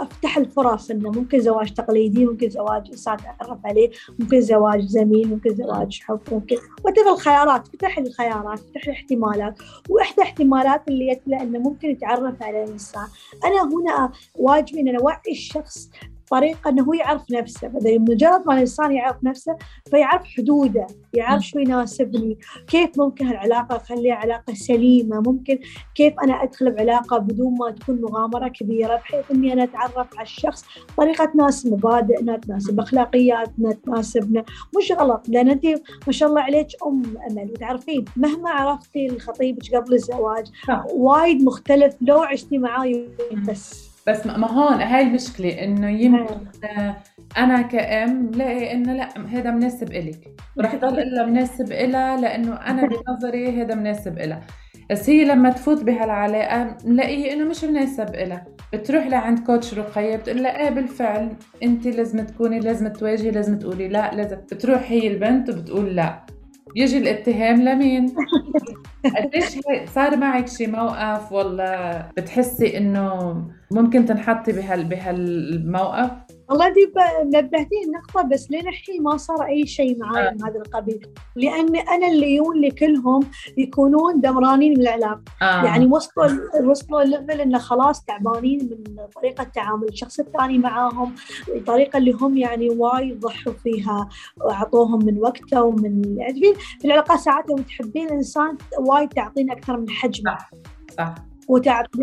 أفتح 0.01 0.37
الفرص 0.37 0.91
إنه 0.91 1.11
ممكن 1.11 1.39
زواج 1.39 1.73
تقليدي 1.73 2.25
ممكن 2.25 2.49
زواج 2.49 2.87
إنسان 2.91 3.13
اتعرف 3.13 3.59
عليه 3.65 3.91
ممكن 4.19 4.41
زواج 4.41 4.81
زميل 4.81 5.29
ممكن 5.29 5.55
زواج 5.55 6.01
حب 6.01 6.19
ممكن 6.31 6.55
وتبغى 6.85 7.11
الخيارات 7.11 7.67
فتح 7.67 7.97
الخيارات 7.97 8.59
فتح 8.59 8.83
الاحتمالات. 8.83 9.59
وإحدى 9.89 10.21
الاحتمالات 10.21 10.87
اللي 10.87 11.07
يتلى 11.07 11.41
إنه 11.41 11.59
ممكن 11.59 11.89
يتعرف 11.89 12.43
على 12.43 12.63
الانسان 12.63 13.07
أنا 13.45 13.63
هنا 13.63 14.11
واجبي 14.35 14.79
إن 14.79 14.95
أوعي 14.95 15.17
الشخص 15.31 15.89
طريقة 16.31 16.69
أنه 16.69 16.83
هو 16.83 16.93
يعرف 16.93 17.31
نفسه. 17.31 17.69
فإذا 17.69 17.97
مجرد 17.97 18.43
ما 18.47 18.53
الإنسان 18.53 18.91
يعرف 18.91 19.23
نفسه 19.23 19.55
فيعرف 19.91 20.23
حدوده 20.23 20.87
يعرف 21.13 21.43
شو 21.43 21.59
يناسبني 21.59 22.37
كيف 22.67 22.89
ممكن 22.97 23.27
هالعلاقة 23.27 23.75
أخليها 23.75 24.15
علاقة 24.15 24.53
سليمة 24.53 25.21
ممكن 25.21 25.59
كيف 25.95 26.13
أنا 26.23 26.43
أدخل 26.43 26.71
بعلاقة 26.71 27.17
بدون 27.17 27.57
ما 27.57 27.71
تكون 27.71 28.01
مغامرة 28.01 28.47
كبيرة 28.47 28.95
بحيث 28.95 29.31
أني 29.31 29.53
أنا 29.53 29.63
أتعرف 29.63 30.17
على 30.17 30.25
الشخص 30.25 30.65
طريقة 30.97 31.25
تناسب 31.25 31.73
مبادئنا 31.73 32.37
تناسب 32.37 32.79
أخلاقياتنا 32.79 33.71
تناسبنا. 33.71 34.43
مش 34.77 34.91
غلط 34.91 35.29
لأن 35.29 35.49
أنت 35.49 35.65
ما 36.07 36.13
شاء 36.13 36.29
الله 36.29 36.41
عليك 36.41 36.67
أم 36.87 37.03
أمل. 37.31 37.51
وتعرفين 37.51 38.05
مهما 38.15 38.49
عرفتي 38.49 39.07
لخطيبك 39.07 39.75
قبل 39.75 39.93
الزواج. 39.93 40.45
وايد 40.93 41.43
مختلف 41.43 41.95
لو 42.01 42.19
عشتي 42.19 42.57
معاه 42.57 43.03
بس 43.47 43.88
بس 44.09 44.25
ما 44.25 44.51
هون 44.51 44.81
هاي 44.81 45.01
المشكلة 45.01 45.63
إنه 45.63 45.89
يمكن 45.89 46.35
آه، 46.63 46.95
أنا 47.37 47.61
كأم 47.61 48.31
لاقي 48.35 48.71
إنه 48.73 48.93
لأ 48.93 49.09
هذا 49.27 49.51
مناسب 49.51 49.91
إلك. 49.91 50.29
ورح 50.57 50.75
ضل 50.75 50.99
إلا 50.99 51.25
مناسب 51.25 51.71
إلها 51.71 52.17
لأنه 52.17 52.53
أنا 52.55 52.87
بنظري 52.87 53.61
هذا 53.61 53.75
مناسب 53.75 54.17
إلها 54.19 54.41
بس 54.91 55.09
هي 55.09 55.25
لما 55.25 55.49
تفوت 55.49 55.83
بهالعلاقة 55.83 56.77
نلاقيه 56.85 57.33
إنه 57.33 57.45
مش 57.45 57.63
مناسب 57.63 58.15
إلها 58.15 58.45
بتروح 58.73 59.07
لعند 59.07 59.39
كوتش 59.39 59.73
رقية 59.73 60.15
بتقول 60.15 60.43
لها 60.43 60.59
إيه 60.63 60.69
بالفعل 60.69 61.29
أنت 61.63 61.87
لازم 61.87 62.25
تكوني 62.25 62.59
لازم 62.59 62.87
تواجهي 62.87 63.31
لازم 63.31 63.59
تقولي 63.59 63.87
لأ 63.87 64.11
لازم. 64.15 64.35
بتروح 64.35 64.91
هي 64.91 65.07
البنت 65.07 65.49
وبتقول 65.49 65.95
لأ. 65.95 66.25
يجي 66.75 66.97
الاتهام 66.97 67.61
لمين؟ 67.61 68.05
قديش 69.17 69.59
صار 69.95 70.17
معك 70.17 70.47
شي 70.47 70.67
موقف 70.67 71.31
ولا 71.31 72.01
بتحسي 72.17 72.77
إنه 72.77 73.33
ممكن 73.71 74.05
تنحطي 74.05 74.51
بهال 74.51 74.83
بهالموقف؟ 74.83 76.11
والله 76.49 76.69
دي 76.69 76.91
نبهتيني 77.23 77.83
النقطة 77.85 78.21
بس 78.21 78.51
لين 78.51 78.67
الحين 78.67 79.03
ما 79.03 79.17
صار 79.17 79.43
أي 79.43 79.67
شيء 79.67 79.97
معي 79.99 80.27
آه. 80.27 80.31
من 80.31 80.43
هذا 80.43 80.57
القبيل 80.57 81.07
لأن 81.35 81.75
أنا 81.75 82.07
اللي 82.07 82.35
يجون 82.35 82.61
لي 82.61 82.71
كلهم 82.71 83.19
يكونون 83.57 84.21
دمرانين 84.21 84.71
من 84.71 84.81
العلاقة 84.81 85.21
آه. 85.41 85.65
يعني 85.65 85.85
وصلوا 85.85 86.29
وصلوا 86.63 87.01
الليفل 87.01 87.41
إنه 87.41 87.57
خلاص 87.57 88.05
تعبانين 88.05 88.69
من 88.69 88.95
طريقة 89.15 89.43
تعامل 89.43 89.87
الشخص 89.87 90.19
الثاني 90.19 90.57
معاهم 90.57 91.15
الطريقة 91.55 91.97
اللي 91.97 92.11
هم 92.11 92.37
يعني 92.37 92.69
وايد 92.69 93.19
ضحوا 93.19 93.53
فيها 93.53 94.09
وأعطوهم 94.37 95.05
من 95.05 95.19
وقته 95.19 95.63
ومن 95.63 96.17
يعني 96.17 96.41
في 96.79 96.85
العلاقات 96.85 97.19
ساعات 97.19 97.49
يوم 97.49 97.61
تحبين 97.61 98.07
الإنسان 98.07 98.57
وايد 98.79 99.09
تعطين 99.09 99.51
أكثر 99.51 99.77
من 99.77 99.89
حجمه 99.89 100.37
صح 100.97 101.28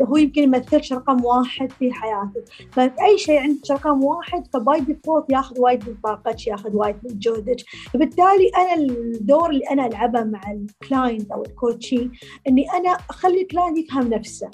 هو 0.08 0.16
يمكن 0.16 0.42
يمثلش 0.42 0.92
رقم 0.92 1.24
واحد 1.24 1.72
في 1.72 1.92
حياتك 1.92 2.44
فأي 2.72 3.18
شيء 3.18 3.40
عندك 3.40 3.70
رقم 3.70 4.04
واحد 4.04 4.46
ف 4.52 4.62
by 4.62 4.80
default 4.80 5.32
ياخذ 5.32 5.60
وايد 5.60 5.88
من 5.88 5.94
طاقتك 6.04 6.46
ياخذ 6.46 6.76
وايد 6.76 6.96
من 7.04 7.18
جهدك. 7.18 7.56
فبالتالي 7.92 8.50
أنا 8.58 8.74
الدور 8.74 9.50
اللي 9.50 9.64
أنا 9.70 9.86
ألعبه 9.86 10.24
مع 10.24 10.40
ال 10.52 10.63
client 10.63 11.30
أو 11.30 11.42
ال 11.42 11.51
coachee 11.51 12.10
إني 12.48 12.70
أنا 12.72 12.90
أخلي 13.10 13.42
ال 13.42 13.47
client 13.47 13.78
يفهم 13.78 14.08
نفسه. 14.08 14.50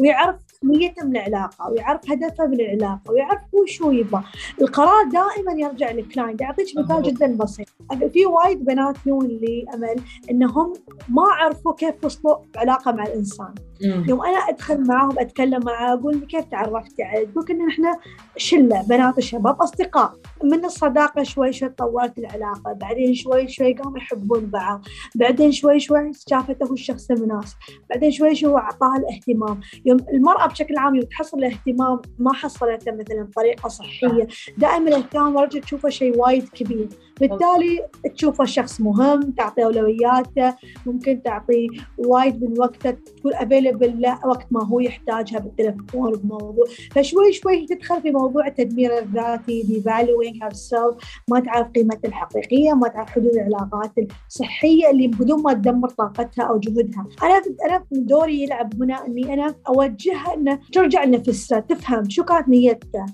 ويعرف 0.00 0.36
نيته 0.64 1.04
من 1.04 1.16
العلاقة 1.16 1.70
ويعرف 1.70 2.10
هدفه 2.10 2.46
من 2.46 2.60
العلاقة 2.60 3.00
ويعرف 3.10 3.40
هو 3.54 3.66
شو 3.66 3.90
يبغى. 3.90 4.22
القرار 4.60 5.04
دائما 5.12 5.52
يرجع 5.52 5.90
لل 5.90 6.03
client 6.03 6.42
أعطيك 6.42 6.66
مثال 6.78 7.02
جدا 7.02 7.36
بسيط. 7.36 7.68
في 8.12 8.26
وايد 8.26 8.64
بنات 8.64 8.96
يون 9.06 9.26
لي 9.26 9.66
أمل 9.74 9.96
إنهم 10.30 10.72
ما 11.08 11.22
عرفوا 11.22 11.74
كيف 11.74 12.04
وصلوا 12.04 12.36
علاقة 12.56 12.92
مع 12.92 13.04
الإنسان. 13.04 13.54
يوم 13.82 14.22
أنا 14.24 14.38
أدخل 14.38 14.86
معاهم 14.86 15.18
أتكلم 15.18 15.60
معاه 15.64 15.94
أقول 15.94 16.20
كيف 16.20 16.44
تعرفتي 16.44 17.02
عليه 17.02 17.26
تقول 17.26 17.44
ان 17.50 17.68
إحنا 17.68 17.98
شلة 18.36 18.82
بنات 18.88 19.18
وشباب 19.18 19.62
أصدقاء. 19.62 20.12
من 20.44 20.64
الصداقة 20.64 21.22
شوي 21.22 21.52
شوي 21.52 21.68
طورت 21.68 22.18
العلاقة 22.18 22.72
بعدين 22.72 23.14
شوي 23.14 23.48
شوي 23.48 23.72
قاموا 23.72 23.98
يحبون 23.98 24.46
بعض 24.46 24.84
بعدين 25.14 25.52
شوي 25.52 25.80
شوي 25.80 26.10
شافته 26.28 26.72
الشخص 26.72 27.10
المناسب 27.10 27.56
بعدين 27.90 28.10
شوي 28.10 28.34
شوي 28.34 28.56
أعطاها 28.56 28.96
الاهتمام. 28.96 29.60
يوم 29.84 29.98
المرأة 30.14 30.46
بشكل 30.46 30.76
عام 30.78 30.94
يوم 30.94 31.04
تحصل 31.04 31.38
الاهتمام 31.38 32.00
ما 32.18 32.32
حصلته 32.32 32.92
مثلا 32.92 33.22
بطريقة 33.22 33.68
صحية. 33.68 34.28
دائما 34.58 34.88
الأهتمام 34.88 35.38
الرجل 35.38 35.60
تشوفه 35.60 35.88
شيء 35.88 36.18
وايد 36.18 36.48
كبير. 36.48 36.88
بالتالي 37.20 37.80
تشوفه 38.16 38.44
شخص 38.44 38.80
مهم 38.80 39.30
تعطي 39.30 39.64
أولوياته 39.64 40.54
ممكن 40.86 41.22
تعطي 41.22 41.68
وايد 41.98 42.44
من 42.44 42.58
وقته 42.58 42.90
تكون 42.90 43.34
افيلبل 43.34 44.00
له 44.00 44.26
وقت 44.26 44.46
ما 44.50 44.64
هو 44.66 44.80
يحتاجها 44.80 45.38
بالتليفون 45.38 46.12
بموضوع 46.12 46.64
فشوي 46.90 47.32
شوي 47.32 47.66
تدخل 47.66 48.02
في 48.02 48.10
موضوع 48.10 48.46
التدمير 48.46 48.98
الذاتي 48.98 49.62
devaluing 49.62 50.44
herself 50.44 51.04
ما 51.30 51.40
تعرف 51.40 51.68
قيمتها 51.68 52.08
الحقيقية 52.08 52.72
ما 52.72 52.88
تعرف 52.88 53.10
حدود 53.10 53.34
العلاقات 53.34 53.92
الصحية 54.28 54.90
اللي 54.90 55.08
بدون 55.08 55.42
ما 55.42 55.52
تدمر 55.52 55.88
طاقتها 55.88 56.44
أو 56.44 56.58
جهدها. 56.58 57.06
أنا 57.22 57.42
أنا 57.66 57.84
دوري 57.92 58.42
يلعب 58.42 58.82
هنا 58.82 59.06
إني 59.06 59.34
أنا 59.34 59.54
أوجهها 59.68 60.34
إنه 60.34 60.58
ترجع 60.72 61.04
لنفسها 61.04 61.60
تفهم 61.60 62.10
شو 62.10 62.24
كانت 62.24 62.48
نيتها. 62.48 63.06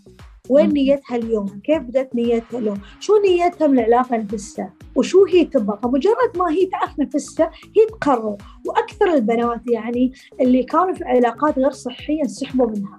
وين 0.51 0.69
نيتها 0.69 1.17
اليوم؟ 1.17 1.61
كيف 1.65 1.83
بدأت 1.83 2.15
نيتها 2.15 2.59
اليوم؟ 2.59 2.81
شو 3.01 3.13
نيتها 3.23 3.67
من 3.67 3.79
العلاقة 3.79 4.17
نفسها 4.17 4.73
وشو 4.97 5.25
هي 5.25 5.45
تبغى؟ 5.45 5.79
فمجرد 5.83 6.37
ما 6.37 6.51
هي 6.51 6.67
تعرف 6.67 6.99
نفسها 6.99 7.51
هي 7.77 7.87
تقرر. 7.87 8.37
وأكثر 8.67 9.15
البنات 9.15 9.61
يعني 9.71 10.13
اللي 10.41 10.63
كانوا 10.63 10.95
في 10.95 11.05
علاقات 11.05 11.59
غير 11.59 11.71
صحية 11.71 12.23
انسحبوا 12.23 12.67
منها. 12.67 12.99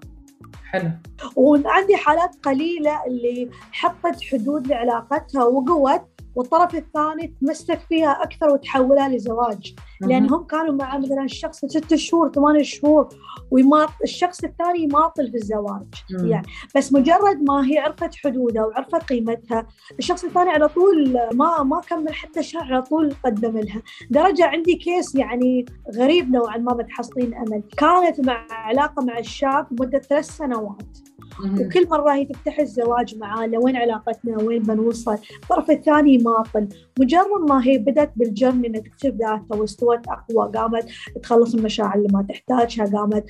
حلو. 0.71 0.89
وعندي 1.35 1.95
حالات 1.95 2.35
قليلة 2.43 3.05
اللي 3.07 3.49
حطت 3.71 4.21
حدود 4.23 4.67
لعلاقتها 4.67 5.43
وقوت 5.43 6.01
والطرف 6.35 6.75
الثاني 6.75 7.35
تمسك 7.41 7.79
فيها 7.89 8.23
أكثر 8.23 8.49
وتحولها 8.49 9.09
لزواج. 9.09 9.75
لأن 10.01 10.29
هم 10.29 10.43
كانوا 10.43 10.73
مع 10.73 10.97
مثلا 10.97 11.23
الشخص 11.23 11.65
ست 11.65 11.95
شهور 11.95 12.31
ثمان 12.31 12.63
شهور 12.63 13.09
ويماط 13.51 13.89
الشخص 14.03 14.43
الثاني 14.43 14.83
يماطل 14.83 15.31
في 15.31 15.37
الزواج. 15.37 15.87
يعني 16.23 16.47
بس 16.75 16.93
مجرد 16.93 17.43
ما 17.47 17.69
هي 17.69 17.77
عرفت 17.77 18.15
حدودها 18.15 18.65
وعرفت 18.65 19.03
قيمتها 19.03 19.67
الشخص 19.99 20.23
الثاني 20.23 20.49
على 20.49 20.67
طول 20.67 21.19
ما 21.33 21.63
ما 21.63 21.81
كمل 21.81 22.13
حتى 22.13 22.43
شهر 22.43 22.73
على 22.73 22.81
طول 22.81 23.13
قدم 23.25 23.57
لها. 23.57 23.81
درجة 24.09 24.45
عندي 24.45 24.75
كيس 24.75 25.15
يعني 25.15 25.65
غريب 25.95 26.31
نوعا 26.31 26.57
ما 26.57 26.73
بتحصلين 26.73 27.33
أمل. 27.33 27.63
كانت 27.77 28.27
مع 28.27 28.47
علاقة 28.49 29.05
مع 29.05 29.19
الشاب 29.19 29.67
مدة 29.71 29.99
ثلاث 29.99 30.25
سنوات. 30.25 30.97
وكل 31.45 31.87
مرة 31.89 32.13
هي 32.13 32.25
تفتح 32.25 32.59
الزواج 32.59 33.17
معاه 33.17 33.47
لوين 33.47 33.75
علاقتنا؟ 33.75 34.43
وين 34.43 34.63
بنوصل؟ 34.63 35.17
الطرف 35.43 35.71
الثاني 35.71 36.17
ماطل 36.17 36.67
مجرد 36.99 37.49
ما 37.49 37.67
هي 37.67 37.77
بدأت 37.77 38.11
بالجرن 38.15 38.65
إنها 38.65 38.81
تكتب 38.81 39.17
ذاتها 39.17 39.57
واستوت 39.57 40.07
أقوى 40.07 40.51
قامت 40.55 40.89
تخلص 41.23 41.53
المشاعر 41.53 41.95
اللي 41.95 42.07
ما 42.13 42.25
تحتاجها 42.29 42.85
قامت 42.85 43.25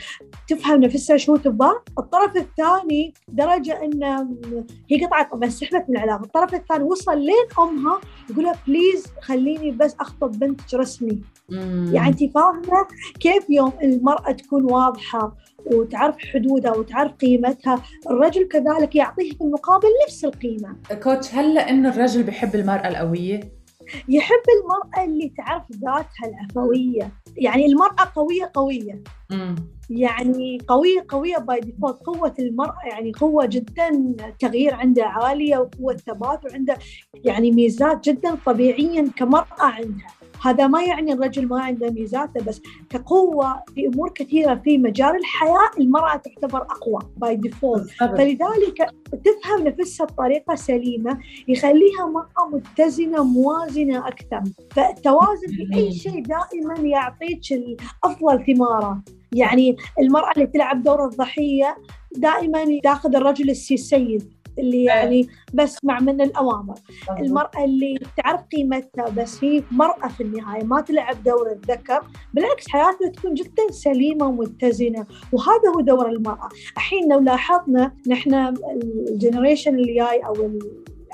تفهم 0.47 0.82
نفسها 0.82 1.17
شو 1.17 1.36
تبغى. 1.36 1.71
الطرف 2.00 2.38
الثاني 2.38 3.13
درجة 3.28 3.84
إنه 3.84 4.28
هي 4.89 5.06
قطعت 5.06 5.36
بس 5.36 5.60
سحبت 5.60 5.86
من 5.89 5.97
العلاقة. 5.97 6.24
الطرف 6.24 6.54
الثاني 6.54 6.84
وصل 6.84 7.17
لين 7.17 7.45
أمها 7.60 8.02
يقول 8.30 8.43
لها 8.43 8.56
بليز 8.67 9.08
خليني 9.21 9.71
بس 9.71 9.95
أخطب 10.00 10.32
بنتك 10.39 10.74
رسمي. 10.74 11.21
يعني 11.93 12.08
انت 12.08 12.24
فاهمة 12.24 12.88
كيف 13.19 13.50
يوم 13.50 13.71
المرأة 13.84 14.32
تكون 14.32 14.71
واضحة؟ 14.71 15.36
وتعرف 15.65 16.15
حدودها 16.34 16.71
وتعرف 16.71 17.12
قيمتها 17.12 17.84
الرجل 18.10 18.47
كذلك 18.47 18.95
يعطيه 18.95 19.32
في 19.32 19.41
المقابل 19.41 19.88
نفس 20.08 20.26
القيمة. 20.26 20.76
كوتش 21.04 21.34
هل 21.36 21.54
لأنه 21.54 21.89
الرجل 21.89 22.24
بيحب 22.24 22.56
المرأة 22.56 22.88
القوية؟ 22.88 23.39
يحب 24.10 24.43
المرأة 24.62 25.06
اللي 25.06 25.34
تعرف 25.38 25.63
ذاتها 25.71 26.26
العفوية 26.26 27.12
يعني 27.38 27.65
المرأة 27.65 28.12
قوية 28.15 28.52
قوية. 28.54 29.04
مم. 29.32 29.56
يعني 29.89 30.58
قوية 30.67 31.06
قوية 31.10 31.38
by 31.38 31.60
default 31.60 31.97
قوة 31.97 32.34
المرأة 32.39 32.80
يعني 32.91 33.12
قوة 33.12 33.45
جدا 33.45 34.15
تغيير 34.39 34.76
عندها 34.76 35.06
عالية 35.06 35.58
وقوة 35.58 35.95
ثبات 35.95 36.45
وعندها 36.45 36.78
يعني 37.15 37.52
ميزات 37.52 38.10
جدا 38.10 38.38
طبيعيا 38.45 39.10
كمرأة 39.15 39.45
عندها. 39.60 40.20
هذا 40.41 40.67
ما 40.67 40.84
يعني 40.84 41.13
الرجل 41.13 41.47
ما 41.47 41.62
عنده 41.62 41.91
ميزاته 41.91 42.43
بس 42.43 42.62
كقوة 42.89 43.63
في 43.75 43.88
أمور 43.88 44.10
كثيرة 44.10 44.56
في 44.56 44.77
مجال 44.77 45.15
الحياة 45.15 45.71
المرأة 45.80 46.15
تعتبر 46.15 46.62
أقوى 46.62 46.99
by 47.17 47.36
default 47.36 47.89
فلذلك 47.99 48.89
تفهم 49.25 49.67
نفسها 49.67 50.06
بطريقة 50.06 50.56
سليمة 50.56 51.19
يخليها 51.47 52.06
مرأة 52.06 52.49
متزنة 52.54 53.23
موازنة 53.23 54.08
أكثر. 54.08 54.41
فالتوازن 54.71 55.47
في 55.47 55.75
أي 55.75 55.91
شيء 55.91 56.23
دائما 56.23 56.80
يعطيك 56.80 57.41
أفضل 58.04 58.45
ثمارة. 58.45 59.01
يعني 59.34 59.75
المرأة 59.99 60.32
اللي 60.32 60.47
تلعب 60.47 60.84
دور 60.84 61.06
الضحية 61.06 61.77
دائما 62.12 62.80
تاخذ 62.84 63.15
الرجل 63.15 63.49
السيد. 63.49 64.40
اللي 64.59 64.77
إيه. 64.77 64.85
يعني 64.85 65.27
بس 65.53 65.77
مع 65.83 65.99
من 65.99 66.21
الأوامر. 66.21 66.75
المرأة 67.19 67.63
اللي 67.63 67.99
تعرف 68.17 68.41
قيمتها 68.51 69.09
بس 69.09 69.43
هي 69.43 69.63
مرأة 69.71 70.07
في 70.07 70.23
النهاية 70.23 70.63
ما 70.63 70.81
تلعب 70.81 71.23
دور 71.23 71.51
الذكر 71.51 72.03
بالعكس 72.33 72.67
حياتها 72.69 73.09
تكون 73.15 73.33
جدا 73.33 73.71
سليمة 73.71 74.27
ومتزنة 74.27 75.05
وهذا 75.31 75.69
هو 75.75 75.81
دور 75.81 76.09
المرأة. 76.09 76.49
الحين 76.77 77.11
لو 77.11 77.19
لاحظنا 77.19 77.91
نحن 78.07 78.53
ال 79.10 79.15
generation 79.15 79.75
اللي 79.75 79.93
جاي 79.95 80.19
أو 80.25 80.33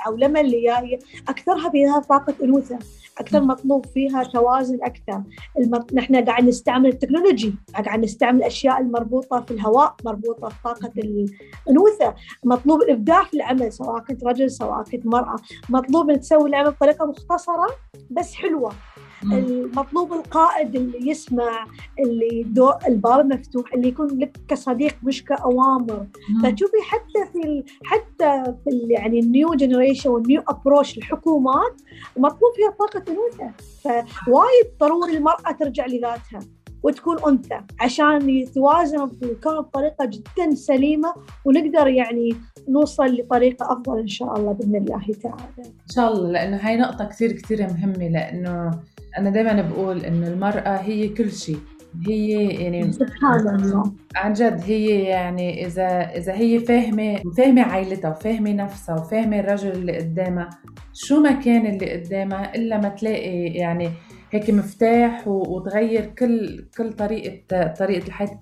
العولمة 0.07 0.41
اللي 0.41 0.61
جاية 0.61 0.99
أكثرها 1.27 1.69
فيها 1.69 1.99
طاقة 1.99 2.33
أنوثة 2.43 2.79
أكثر 3.17 3.41
مطلوب 3.41 3.85
فيها 3.85 4.23
توازن 4.23 4.79
أكثر. 4.83 5.23
المط... 5.59 5.93
نحن 5.93 6.25
قاعد 6.25 6.43
نستعمل 6.43 6.89
ال 6.89 6.95
technology 6.95 7.55
قاعد 7.85 7.99
نستعمل 7.99 8.37
الأشياء 8.37 8.81
المربوطة 8.81 9.41
في 9.41 9.51
الهواء 9.51 9.95
مربوطة 10.05 10.49
في 10.49 10.55
طاقة 10.63 10.91
الأنوثة. 10.97 12.15
مطلوب 12.43 12.81
الإبداع 12.81 13.23
في 13.23 13.33
العمل 13.33 13.73
سواء 13.73 13.99
كنت 13.99 14.23
رجل 14.23 14.51
سواء 14.51 14.83
كنت 14.83 15.05
مرأة. 15.05 15.35
مطلوب 15.69 16.09
إن 16.09 16.19
تسوي 16.19 16.49
العمل 16.49 16.71
بطريقة 16.71 17.05
مختصرة 17.05 17.67
بس 18.11 18.33
حلوة. 18.33 18.71
المطلوب 19.23 20.13
القائد 20.13 20.75
اللي 20.75 21.09
يسمع 21.09 21.65
اللي 21.99 22.43
دوم 22.43 22.73
الباب 22.87 23.33
مفتوح 23.33 23.73
اللي 23.73 23.87
يكون 23.87 24.19
لك 24.19 24.37
كصديق 24.47 24.95
مش 25.03 25.23
كأوامر 25.23 26.07
فتشوفي 26.43 26.77
حتى 26.81 27.31
في 27.33 27.47
ال... 27.47 27.63
حتى 27.83 28.43
في 28.63 28.69
ال... 28.69 28.91
يعني 28.91 29.19
ال 29.19 29.28
new 29.28 29.53
generation 29.53 30.09
وال 30.09 30.23
new 30.23 30.43
approach 30.47 30.97
الحكومات 30.97 31.81
مطلوب 32.17 32.51
فيها 32.55 32.69
طاقة 32.79 33.03
أنوثة. 33.11 33.53
فوايد 34.25 34.65
ضروري 34.79 35.17
المرأة 35.17 35.51
ترجع 35.59 35.85
لذاتها. 35.85 36.39
وتكون 36.83 37.17
أنثى 37.27 37.59
عشان 37.79 38.29
يتوازن 38.29 38.99
ويكون 38.99 39.61
بطريقة 39.61 40.05
جدا 40.05 40.55
سليمة 40.55 41.13
ونقدر 41.45 41.87
يعني 41.87 42.35
نوصل 42.69 43.05
لطريقة 43.05 43.73
أفضل 43.73 43.99
إن 43.99 44.07
شاء 44.07 44.39
الله 44.39 44.51
بإذن 44.51 44.75
الله 44.75 45.01
تعالى. 45.23 45.43
إن 45.59 45.93
شاء 45.95 46.13
الله 46.13 46.31
لأنه 46.31 46.57
هاي 46.57 46.77
نقطة 46.77 47.05
كثير 47.05 47.31
كثير 47.31 47.61
مهمة 47.67 48.07
لأنه 48.07 48.71
أنا 49.17 49.29
دائما 49.29 49.61
بقول 49.61 50.05
إنه 50.05 50.27
المرأة 50.27 50.77
هي 50.77 51.07
كل 51.07 51.31
شيء 51.31 51.57
هي 52.07 52.47
يعني 52.47 52.91
سبحان 52.91 53.55
الله 53.55 53.93
عن 54.15 54.33
جد 54.33 54.61
هي 54.65 55.03
يعني 55.03 55.65
إذا 55.65 55.87
إذا 56.15 56.33
هي 56.33 56.59
فاهمة 56.59 57.21
فاهمة 57.37 57.61
عائلتها 57.61 58.11
وفاهمة 58.11 58.53
نفسها 58.53 58.95
وفاهمة 58.95 59.39
الرجل 59.39 59.71
اللي 59.71 59.97
قدامها 59.97 60.49
شو 60.93 61.19
ما 61.19 61.31
كان 61.31 61.65
اللي 61.65 61.93
قدامها 61.93 62.55
إلا 62.55 62.77
ما 62.77 62.89
تلاقي 62.89 63.45
يعني 63.45 63.89
هيك 64.31 64.49
مفتاح 64.49 65.27
وتغير 65.27 66.05
كل 66.05 66.65
كل 66.77 66.93
طريقة 66.93 67.67
طريقة 67.67 68.07
الحياة 68.07 68.39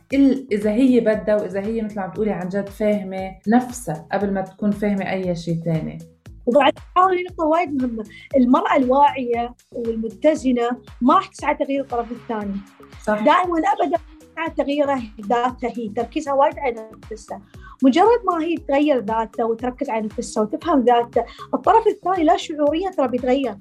إذا 0.51 0.71
هي 0.71 0.99
بدها 0.99 1.35
وإذا 1.35 1.61
هي 1.61 1.81
مثل 1.81 1.95
ما 1.95 2.01
عم 2.01 2.11
تقولي 2.11 2.31
عن 2.31 2.49
جد 2.49 2.69
فاهمة 2.69 3.35
نفسها 3.47 4.07
قبل 4.11 4.33
ما 4.33 4.41
تكون 4.41 4.71
فاهمة 4.71 5.11
أي 5.11 5.35
شيء 5.35 5.55
ثاني 5.65 5.97
وبعد 6.45 6.73
هذه 6.97 7.23
نقطة 7.29 7.45
وايد 7.45 7.83
مهمة، 7.83 8.03
المرأة 8.37 8.75
الواعية 8.75 9.53
والمتزنة 9.71 10.69
ما 11.01 11.13
راح 11.13 11.27
تسعى 11.27 11.55
تغيير 11.55 11.81
الطرف 11.81 12.11
الثاني. 12.11 12.55
صح. 13.03 13.19
دائما 13.19 13.57
ابدا 13.57 13.97
تسعى 14.19 14.49
تغيير 14.57 14.87
ذاتها 15.21 15.71
هي، 15.77 15.89
تركيزها 15.89 16.33
وايد 16.33 16.59
على 16.59 16.89
نفسها. 17.11 17.41
مجرد 17.83 18.19
ما 18.31 18.43
هي 18.43 18.57
تغير 18.57 18.99
ذاتها 18.99 19.45
وتركز 19.45 19.89
على 19.89 20.05
نفسها 20.05 20.43
وتفهم 20.43 20.85
ذاتها، 20.85 21.25
الطرف 21.53 21.87
الثاني 21.87 22.23
لا 22.23 22.37
شعوريا 22.37 22.89
ترى 22.89 23.07
بيتغير. 23.07 23.55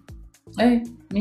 إيه 0.61 0.83
100% 1.15 1.17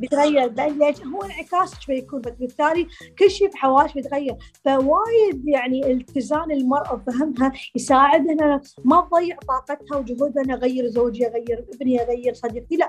بيتغير 0.00 0.52
لأن 0.52 1.08
هو 1.14 1.22
انعكاس 1.22 1.74
بيكون 1.88 2.20
بالتالي 2.20 2.86
كل 3.18 3.30
شيء 3.30 3.50
بحواش 3.50 3.94
بيتغير. 3.94 4.36
فوايد 4.64 5.48
يعني 5.48 5.92
التزام 5.92 6.50
المرأة 6.50 6.94
وفهمها 6.94 7.52
يساعدنا 7.74 8.60
ما 8.84 9.08
تضيع 9.10 9.36
طاقتها 9.48 9.98
وجهودها 9.98 10.42
انها 10.44 10.56
أغير 10.56 10.86
زوجي 10.86 11.26
أغير 11.26 11.64
ابني 11.74 12.02
أغير 12.02 12.34
صديقتي 12.34 12.76
لا. 12.76 12.88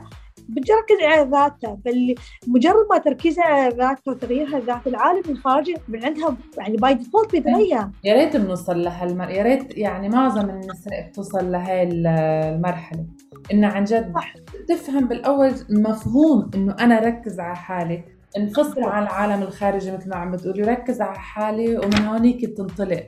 بتركز 0.50 1.02
على 1.02 1.30
ذاتها 1.32 1.78
فمجرد 1.86 2.88
ما 2.92 2.98
تركيزها 2.98 3.46
على 3.46 3.76
ذاتها 3.76 4.12
وتغييرها 4.12 4.60
ذات 4.60 4.88
العالم 4.88 5.24
الخارجي 5.30 5.76
من 5.88 6.06
عندها 6.06 6.38
يعني 6.58 6.78
by 6.78 6.94
default 6.94 7.32
بيتغير. 7.32 7.88
يا 8.04 8.14
ريت 8.14 8.38
بنوصل 8.38 8.82
لهالمر 8.84 9.30
يا 9.30 9.44
ريت 9.44 9.78
يعني 9.78 10.10
معظم 10.10 10.50
النساء 10.50 11.08
بتوصل 11.08 11.52
لهي 11.52 11.84
المرحلة. 11.84 13.06
انها 13.54 13.70
عن 13.70 13.84
جد 13.84 14.14
تفهم 14.68 15.08
بالأول 15.08 15.52
مفهوم 15.70 16.19
إنه 16.56 16.76
أنا 16.80 17.00
ركز 17.00 17.40
على 17.40 17.56
حالي. 17.56 18.04
انفصل 18.38 18.84
عن 18.84 19.04
العالم 19.04 19.42
الخارجي 19.42 19.92
مثل 19.92 20.10
ما 20.10 20.16
عم 20.16 20.32
بتقولي 20.32 20.62
ركز 20.62 21.02
على 21.02 21.20
حالي 21.20 21.78
ومن 21.78 22.06
هونيك 22.08 22.46
بتنطلق. 22.46 23.04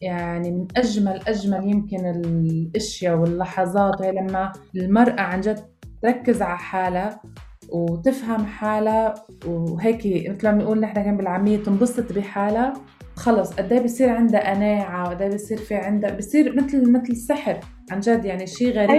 يعني 0.00 0.50
من 0.50 0.66
أجمل 0.76 1.20
أجمل 1.28 1.70
يمكن 1.70 2.06
الأشياء 2.06 3.16
واللحظات 3.16 4.00
وهي 4.00 4.12
لما 4.12 4.52
المرأة 4.76 5.20
عن 5.20 5.40
جد 5.40 5.64
تركز 6.02 6.42
على 6.42 6.58
حالها 6.58 7.20
وتفهم 7.68 8.46
حالها 8.46 9.14
وهيك 9.46 10.30
مثل 10.30 10.48
ما 10.48 10.52
بنقول 10.52 10.80
نحن 10.80 10.94
كان 10.94 11.16
بالعامية 11.16 11.56
تنبسط 11.56 12.12
بحالها. 12.12 12.72
خلص 13.16 13.52
قد 13.52 13.72
إيه 13.72 13.80
بصير 13.80 14.08
عندها 14.08 14.54
قناعة 14.54 15.08
وقد 15.08 15.22
إيه 15.22 15.34
بصير 15.34 15.58
في 15.58 15.74
عندها 15.74 16.10
بصير 16.10 16.56
مثل 16.56 16.92
مثل 16.92 17.16
سحر 17.16 17.60
عن 17.90 18.00
جد 18.00 18.24
يعني 18.24 18.46
شيء 18.46 18.72
غريب. 18.72 18.90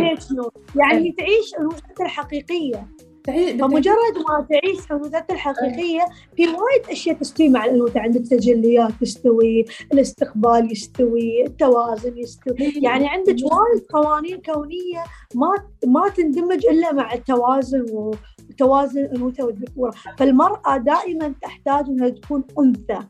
يعني 0.76 1.12
تعيش 1.18 1.54
الوحدة 1.60 2.06
الحقيقية. 2.06 2.88
فمجرد 3.28 4.18
ما 4.30 4.48
تعيش 4.50 4.88
حدودات 4.90 5.32
الحقيقية 5.32 6.06
في 6.36 6.48
وايد 6.48 6.90
أشياء 6.92 7.16
تستوي 7.16 7.50
مع 7.50 7.66
الانوثه 7.66 8.00
عندك 8.00 8.22
تجليات 8.22 8.92
تستوي 9.02 9.66
الاستقبال 9.94 10.72
يستوي 10.72 11.46
التوازن 11.46 12.18
يستوي. 12.18 12.74
يعني 12.82 13.08
عندك 13.08 13.36
وايد 13.44 13.84
قوانين 13.94 14.42
كونية 14.42 15.04
ما 15.36 15.54
ما 15.86 16.10
تندمج 16.10 16.66
إلا 16.66 16.94
مع 16.94 17.14
التوازن 17.14 17.86
وتوازن 17.92 19.00
الأنوثة 19.00 19.46
والذكوره 19.46 19.94
فالمرأة 20.18 20.78
دائما 20.78 21.34
تحتاج 21.42 21.86
إنها 21.90 22.10
تكون 22.10 22.44
أنثى. 22.60 23.08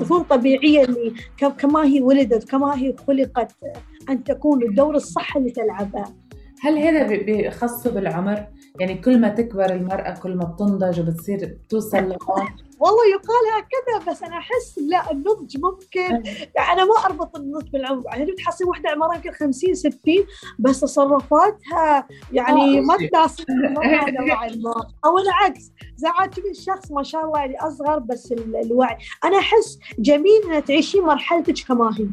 تكون 0.00 0.22
طبيعية 0.22 0.84
اللي 0.84 1.14
كما 1.58 1.84
هي 1.84 2.02
ولدت 2.02 2.50
كما 2.50 2.78
هي 2.78 2.94
خلقت 3.06 3.52
أن 4.10 4.24
تكون 4.24 4.62
الدور 4.62 4.94
الصح 4.94 5.36
اللي 5.36 5.50
تلعبه 5.50 6.04
هل 6.60 6.78
هذا 6.78 7.06
بيخص 7.06 7.88
بالعمر؟ 7.88 8.46
يعني 8.80 8.94
كل 8.94 9.20
ما 9.20 9.28
تكبر 9.28 9.72
المرأة 9.72 10.14
كل 10.22 10.36
ما 10.36 10.44
بتنضج 10.44 11.00
وبتصير 11.00 11.58
بتوصل 11.66 11.96
لهون. 11.96 12.48
والله 12.80 13.06
يقال 13.06 13.44
هكذا 13.56 14.12
بس 14.12 14.22
أنا 14.22 14.38
أحس 14.38 14.78
لا 14.78 15.12
النضج 15.12 15.56
ممكن. 15.58 16.24
يعني 16.56 16.72
أنا 16.72 16.84
ما 16.84 16.94
أربط 17.04 17.36
النضج 17.36 17.68
بالعمر. 17.68 18.02
يعني 18.06 18.32
بتحصل 18.32 18.64
وحدة 18.64 18.90
عمرها 18.90 19.14
يمكن 19.14 19.32
50 19.32 19.74
60 19.74 19.98
بس 20.58 20.80
تصرفاتها 20.80 22.08
يعني 22.32 22.80
ما 22.80 22.96
تناسب 22.96 23.44
مع 23.50 24.46
الماء 24.46 24.90
أو 25.04 25.18
العكس 25.18 25.72
ساعات 25.96 26.32
تشوفي 26.32 26.50
الشخص 26.50 26.92
ما 26.92 27.02
شاء 27.02 27.24
الله 27.24 27.38
يعني 27.38 27.56
أصغر 27.60 27.98
بس 27.98 28.32
الوعي. 28.64 28.96
أنا 29.24 29.38
أحس 29.38 29.78
جميل 29.98 30.42
إنها 30.46 30.60
تعيشين 30.60 31.02
مرحلتك 31.02 31.66
كما 31.68 31.90
هي. 31.98 32.06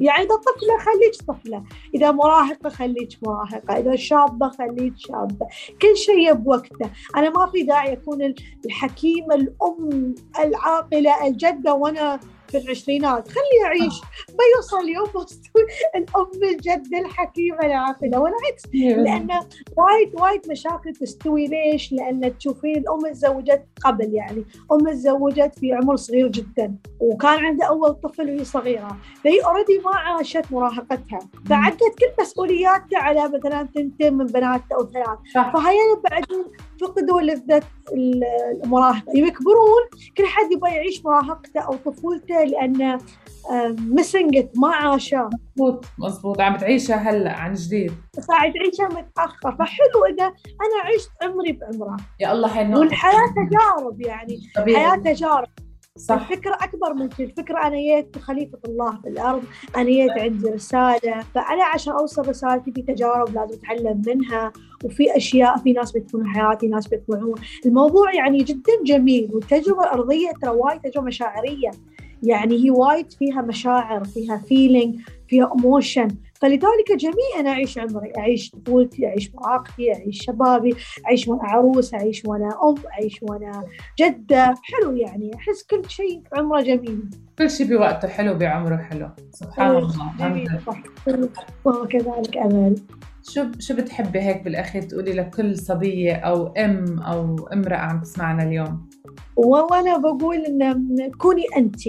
يعني 0.00 0.24
إذا 0.24 0.36
طفلة 0.36 0.78
خليك 0.78 1.14
طفلة 1.28 1.64
إذا 1.94 2.10
مراهقة 2.10 2.68
خليك 2.70 3.18
مراهقة 3.26 3.78
إذا 3.78 3.96
شابة 3.96 4.48
خليك 4.48 4.94
شابة 4.96 5.46
كل 5.82 5.96
شيء 5.96 6.32
بوقته. 6.32 6.90
أنا 7.16 7.30
ما 7.30 7.46
في 7.46 7.62
داعي 7.62 7.92
أكون 7.92 8.34
الحكيمة 8.66 9.34
الأم 9.34 10.14
العاقلة 10.38 11.26
الجدة 11.26 11.74
وأنا 11.74 12.20
في 12.58 12.64
العشرينات. 12.64 13.28
خليه 13.28 13.62
يعيش 13.64 14.00
بيوصل 14.28 14.88
يوم 14.88 15.08
مستوي 15.14 15.62
الام 15.96 16.50
الجده 16.54 16.98
الحكيمه 16.98 17.58
العاقله 17.58 18.20
والعكس. 18.20 18.62
لأن 18.74 19.28
وايد 19.76 20.20
وايد 20.20 20.50
مشاكل 20.50 20.92
تستوي. 20.92 21.46
ليش؟ 21.46 21.92
لأن 21.92 22.38
تشوفين 22.38 22.76
الأم 22.76 23.12
تزوجت 23.12 23.64
قبل 23.84 24.14
يعني 24.14 24.44
أم 24.72 24.90
تزوجت 24.90 25.58
في 25.58 25.72
عمر 25.72 25.96
صغير 25.96 26.28
جدا 26.28 26.74
وكان 27.00 27.44
عندها 27.44 27.66
أول 27.66 27.94
طفل 27.94 28.30
وهي 28.30 28.44
صغيرة. 28.44 28.96
فهي 29.24 29.40
already 29.40 29.78
ما 29.78 29.96
عاشت 29.96 30.44
مراهقتها. 30.50 31.18
فعدت 31.48 31.78
كل 31.78 32.22
مسؤولياتها 32.22 32.98
على 32.98 33.28
مثلا 33.28 33.68
ثنتين 33.74 34.14
من 34.14 34.26
بناتها 34.26 34.76
أو 34.76 34.86
ثلاث. 34.86 35.18
فهي 35.34 35.76
بعدين 36.10 36.44
فقدوا 36.80 37.20
لذة 37.20 37.62
المراهقة. 38.64 39.18
يكبرون 39.18 39.82
كل 40.16 40.26
حد 40.26 40.52
يبغى 40.52 40.70
يعيش 40.70 41.04
مراهقته 41.04 41.60
أو 41.60 41.74
طفولته 41.74 42.44
لأنه 42.44 42.98
مسنجت 43.78 44.50
ما 44.56 44.68
عاشها. 44.68 45.30
مضبوط 45.58 45.84
مضبوط 45.98 46.40
عم 46.40 46.56
تعيشها 46.56 46.96
هلأ 46.96 47.32
عن 47.32 47.54
جديد. 47.54 47.92
عم 48.30 48.52
تعيشها 48.52 48.88
متأخر. 48.88 49.56
فحلو 49.56 50.04
إذا 50.10 50.24
أنا 50.24 50.94
عشت 50.94 51.10
عمري 51.22 51.52
بعمرة. 51.52 51.96
يا 52.20 52.32
الله 52.32 52.60
النقطة. 52.62 52.80
والحياة 52.80 53.34
تجارب 53.36 54.00
يعني. 54.00 54.40
طبيعي. 54.56 54.86
حياة 54.86 54.96
تجارب. 54.96 55.48
صح. 55.96 56.14
الفكرة 56.14 56.54
أكبر 56.60 56.94
من 56.94 57.08
كذا. 57.08 57.26
الفكرة 57.26 57.66
أنا 57.66 57.76
جيت 57.76 58.18
خليفة 58.18 58.58
الله 58.68 59.00
في 59.02 59.08
الأرض. 59.08 59.42
أنا 59.76 59.84
جيت 59.84 60.10
عندي 60.10 60.48
رسالة. 60.48 61.20
فأنا 61.34 61.64
عشان 61.64 61.92
أوصل 61.92 62.28
رسالتي 62.28 62.72
في 62.72 62.82
تجارب 62.82 63.34
لازم 63.34 63.54
أتعلم 63.54 64.02
منها. 64.06 64.52
وفي 64.84 65.16
أشياء 65.16 65.56
في 65.56 65.72
ناس 65.72 65.92
بيدخلون 65.92 66.26
حياتي 66.26 66.68
ناس 66.68 66.88
بيطلعون. 66.88 67.34
الموضوع 67.66 68.14
يعني 68.14 68.38
جدا 68.38 68.72
جميل 68.84 69.30
والتجربة 69.32 69.84
الأرضية 69.84 70.30
ترى 70.42 70.50
وايد 70.50 70.80
تجربة 70.80 71.06
مشاعرية. 71.06 71.70
يعني 72.22 72.64
هي 72.64 72.70
وايد 72.70 73.12
فيها 73.12 73.42
مشاعر 73.42 74.04
فيها 74.04 74.36
feeling 74.36 75.00
فيها 75.28 75.52
emotion 75.58 76.08
فلذلك 76.44 76.92
جميع 76.98 77.40
أنا 77.40 77.50
أعيش 77.50 77.78
عمري 77.78 78.12
أعيش 78.18 78.50
طفولتي 78.50 79.06
أعيش 79.06 79.34
مراهقتي 79.34 79.94
أعيش 79.94 80.24
شبابي 80.24 80.74
أعيش 81.06 81.28
وأنا 81.28 81.42
عروس 81.44 81.94
أعيش 81.94 82.24
وأنا 82.24 82.48
ام 82.48 82.74
أعيش 82.92 83.20
وأنا 83.22 83.64
جدة. 83.98 84.54
حلو 84.62 84.96
يعني 84.96 85.30
أحس 85.34 85.62
كل 85.62 85.90
شيء 85.90 86.22
عمره 86.32 86.60
جميل. 86.60 87.10
كل 87.38 87.50
شيء 87.50 87.66
بوقته 87.66 88.08
حلو 88.08 88.34
بعمره 88.34 88.76
حلو. 88.76 89.08
سبحان 89.30 89.76
الله. 89.76 90.12
جميل. 90.18 90.48
صح 90.66 90.82
وكذلك 91.64 92.36
أمل. 92.36 92.74
شو 93.30 93.44
شو 93.58 93.74
بتحبي 93.74 94.20
هيك 94.20 94.42
بالأخير 94.42 94.82
تقولي 94.82 95.12
لكل 95.12 95.58
صبية 95.58 96.14
أو 96.14 96.46
أم 96.46 96.98
أو 96.98 97.48
امرأة 97.52 97.76
عم 97.76 98.00
تسمعنا 98.00 98.42
اليوم؟ 98.42 98.88
والله 99.36 99.80
أنا 99.80 99.96
بقول 99.98 100.36
إن 100.36 101.10
كوني 101.18 101.44
انت 101.56 101.80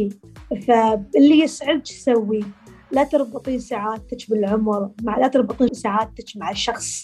فاللي 0.67 1.39
يسعدك 1.39 1.85
سوي. 1.85 2.43
لا 2.91 3.03
تربطين 3.03 3.59
سعادتك 3.59 4.29
بالعمر 4.29 4.89
مع 5.03 5.17
لا 5.17 5.27
تربطين 5.27 5.67
سعادتك 5.73 6.25
مع 6.35 6.51
الشخص. 6.51 7.01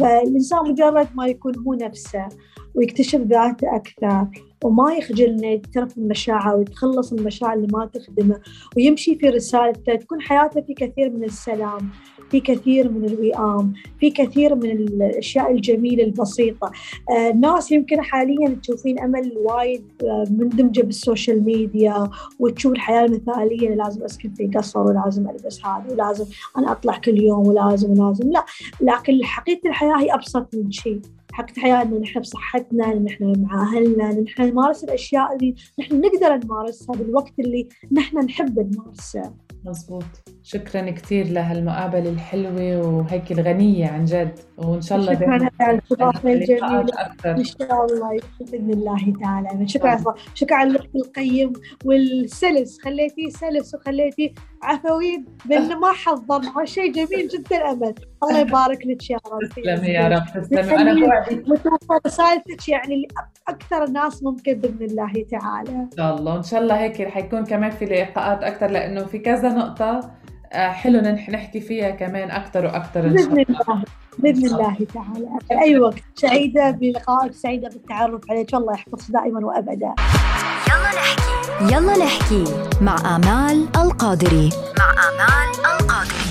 فالإنسان 0.00 0.58
مجرد 0.70 1.08
ما 1.14 1.26
يكون 1.26 1.58
هو 1.58 1.74
نفسه 1.74 2.28
ويكتشف 2.74 3.20
ذاته 3.20 3.76
أكثر 3.76 4.26
وما 4.64 4.92
يخجل 4.92 5.24
انه 5.24 5.46
يعترف 5.46 5.98
المشاعر 5.98 6.56
ويتخلص 6.56 7.12
من 7.12 7.18
المشاعر 7.18 7.54
اللي 7.56 7.68
ما 7.72 7.86
تخدمه 7.86 8.40
ويمشي 8.76 9.14
في 9.16 9.28
رسالته 9.28 9.94
تكون 9.94 10.20
حياته 10.20 10.60
في 10.60 10.74
كثير 10.74 11.10
من 11.10 11.24
السلام. 11.24 11.90
في 12.30 12.40
كثير 12.40 12.90
من 12.90 13.04
الوئام 13.04 13.72
في 14.00 14.10
كثير 14.10 14.54
من 14.54 14.70
الأشياء 14.70 15.52
الجميلة 15.52 16.04
البسيطة. 16.04 16.70
آه، 17.10 17.30
الناس 17.30 17.72
يمكن 17.72 18.02
حاليا 18.02 18.56
تشوفين 18.62 19.00
أمل 19.00 19.32
وايد 19.36 19.84
آه، 20.02 20.24
مندمجة 20.30 20.80
بالسوشيال 20.80 21.44
ميديا 21.44 22.10
وتشوف 22.38 22.72
الحياة 22.72 23.04
المثالية 23.04 23.74
لازم 23.74 24.04
أسكن 24.04 24.34
في 24.34 24.50
قصر 24.56 24.80
ولازم 24.80 25.28
ألبس 25.28 25.64
هذا 25.66 25.92
ولازم 25.92 26.24
أنا 26.58 26.72
أطلع 26.72 26.96
كل 26.96 27.22
يوم 27.22 27.46
ولازم 27.46 27.90
ولازم. 27.90 28.30
لا 28.30 28.44
لكن 28.80 29.24
حقيقة 29.24 29.68
الحياة 29.68 30.00
هي 30.00 30.14
أبسط 30.14 30.54
من 30.54 30.70
شيء. 30.70 31.00
حق 31.32 31.46
الحياة 31.56 31.82
إن 31.82 32.00
نحن 32.00 32.20
بصحتنا 32.20 32.92
إن 32.92 33.04
نحن 33.04 33.42
مع 33.42 33.62
أهلنا 33.62 34.10
إن 34.10 34.22
نحن 34.22 34.42
نمارس 34.42 34.84
الأشياء 34.84 35.36
اللي 35.36 35.54
نحن 35.78 36.00
نقدر 36.00 36.44
نمارسها 36.44 36.96
بالوقت 36.96 37.32
اللي 37.38 37.68
نحن 37.92 38.18
نحب 38.18 38.74
نمارسه 38.74 39.32
مزبوط. 39.64 40.04
شكرا 40.42 40.90
كثير 40.90 41.26
لهالمقابلة 41.26 42.10
الحلوة 42.10 42.88
وهيك 42.88 43.32
الغنية 43.32 43.86
عن 43.86 44.04
جد. 44.04 44.38
وإن 44.58 44.80
شاء 44.80 44.98
الله 44.98 45.14
شكرا 45.14 45.48
على 45.60 45.74
الاستضافة 45.74 46.32
الجميلة 46.32 46.86
إن 47.26 47.44
شاء 47.44 47.86
الله 47.86 48.20
بإذن 48.40 48.70
الله 48.70 49.12
تعالى. 49.22 49.68
شكرا. 49.68 50.04
شكرا. 50.34 50.56
على 50.56 50.78
القيم 50.96 51.52
والسلس. 51.84 52.80
خليتي 52.82 53.30
سلس 53.30 53.74
وخليتي 53.74 54.34
عفوي 54.62 55.24
بأنه 55.44 55.78
ما 55.78 55.92
حضر 55.92 56.64
شيء 56.64 56.92
جميل 56.92 57.28
جدا 57.28 57.70
أمل 57.70 57.94
الله 58.22 58.38
يبارك 58.38 58.86
لك 58.86 59.10
يا 59.10 59.18
رب. 59.26 59.48
تسلمي 59.48 59.88
يا 59.88 60.08
رب 60.08 60.42
تسلمي. 60.42 60.74
أنا 60.74 60.94
بوعدك 60.94 62.06
رسالتك 62.06 62.68
يعني 62.68 63.08
لأكثر 63.48 63.84
الناس 63.84 64.22
ممكن 64.22 64.54
بإذن 64.54 64.84
الله 64.84 65.24
تعالى. 65.30 65.70
إن 65.70 65.90
شاء 65.96 66.16
الله. 66.16 66.36
إن 66.36 66.42
شاء 66.42 66.60
الله 66.60 66.80
هيك 66.80 67.00
رح 67.00 67.16
يكون 67.16 67.44
كمان 67.44 67.70
في 67.70 67.84
لقاءات 67.84 68.42
أكثر 68.42 68.70
لأنه 68.70 69.04
في 69.04 69.18
كذا 69.18 69.48
نقطة 69.48 70.10
آه، 70.52 70.68
حلو 70.68 71.00
نحكي 71.00 71.60
فيها 71.60 71.90
كمان 71.90 72.30
أكثر 72.30 72.64
وأكثر 72.64 73.04
إن 73.06 73.18
شاء 73.18 73.26
الله. 73.26 73.84
بإذن 74.18 74.46
الله 74.46 74.76
تعالى. 74.94 75.28
في 75.48 75.60
أي 75.62 75.78
وقت. 75.78 76.02
سعيدة 76.14 76.70
بلقائك 76.70 77.32
سعيدة 77.32 77.68
بالتعرف 77.68 78.30
عليك. 78.30 78.54
الله 78.54 78.72
يحفظك 78.72 79.10
دائما 79.10 79.46
وابدا. 79.46 79.94
يلا 80.68 80.90
نحكي. 80.96 81.39
يلا 81.60 81.96
نحكي 81.96 82.44
مع 82.80 83.16
آمال 83.16 83.68
القادري. 83.76 84.50
مع 84.78 84.90
آمال 84.92 85.66
القادري. 85.80 86.29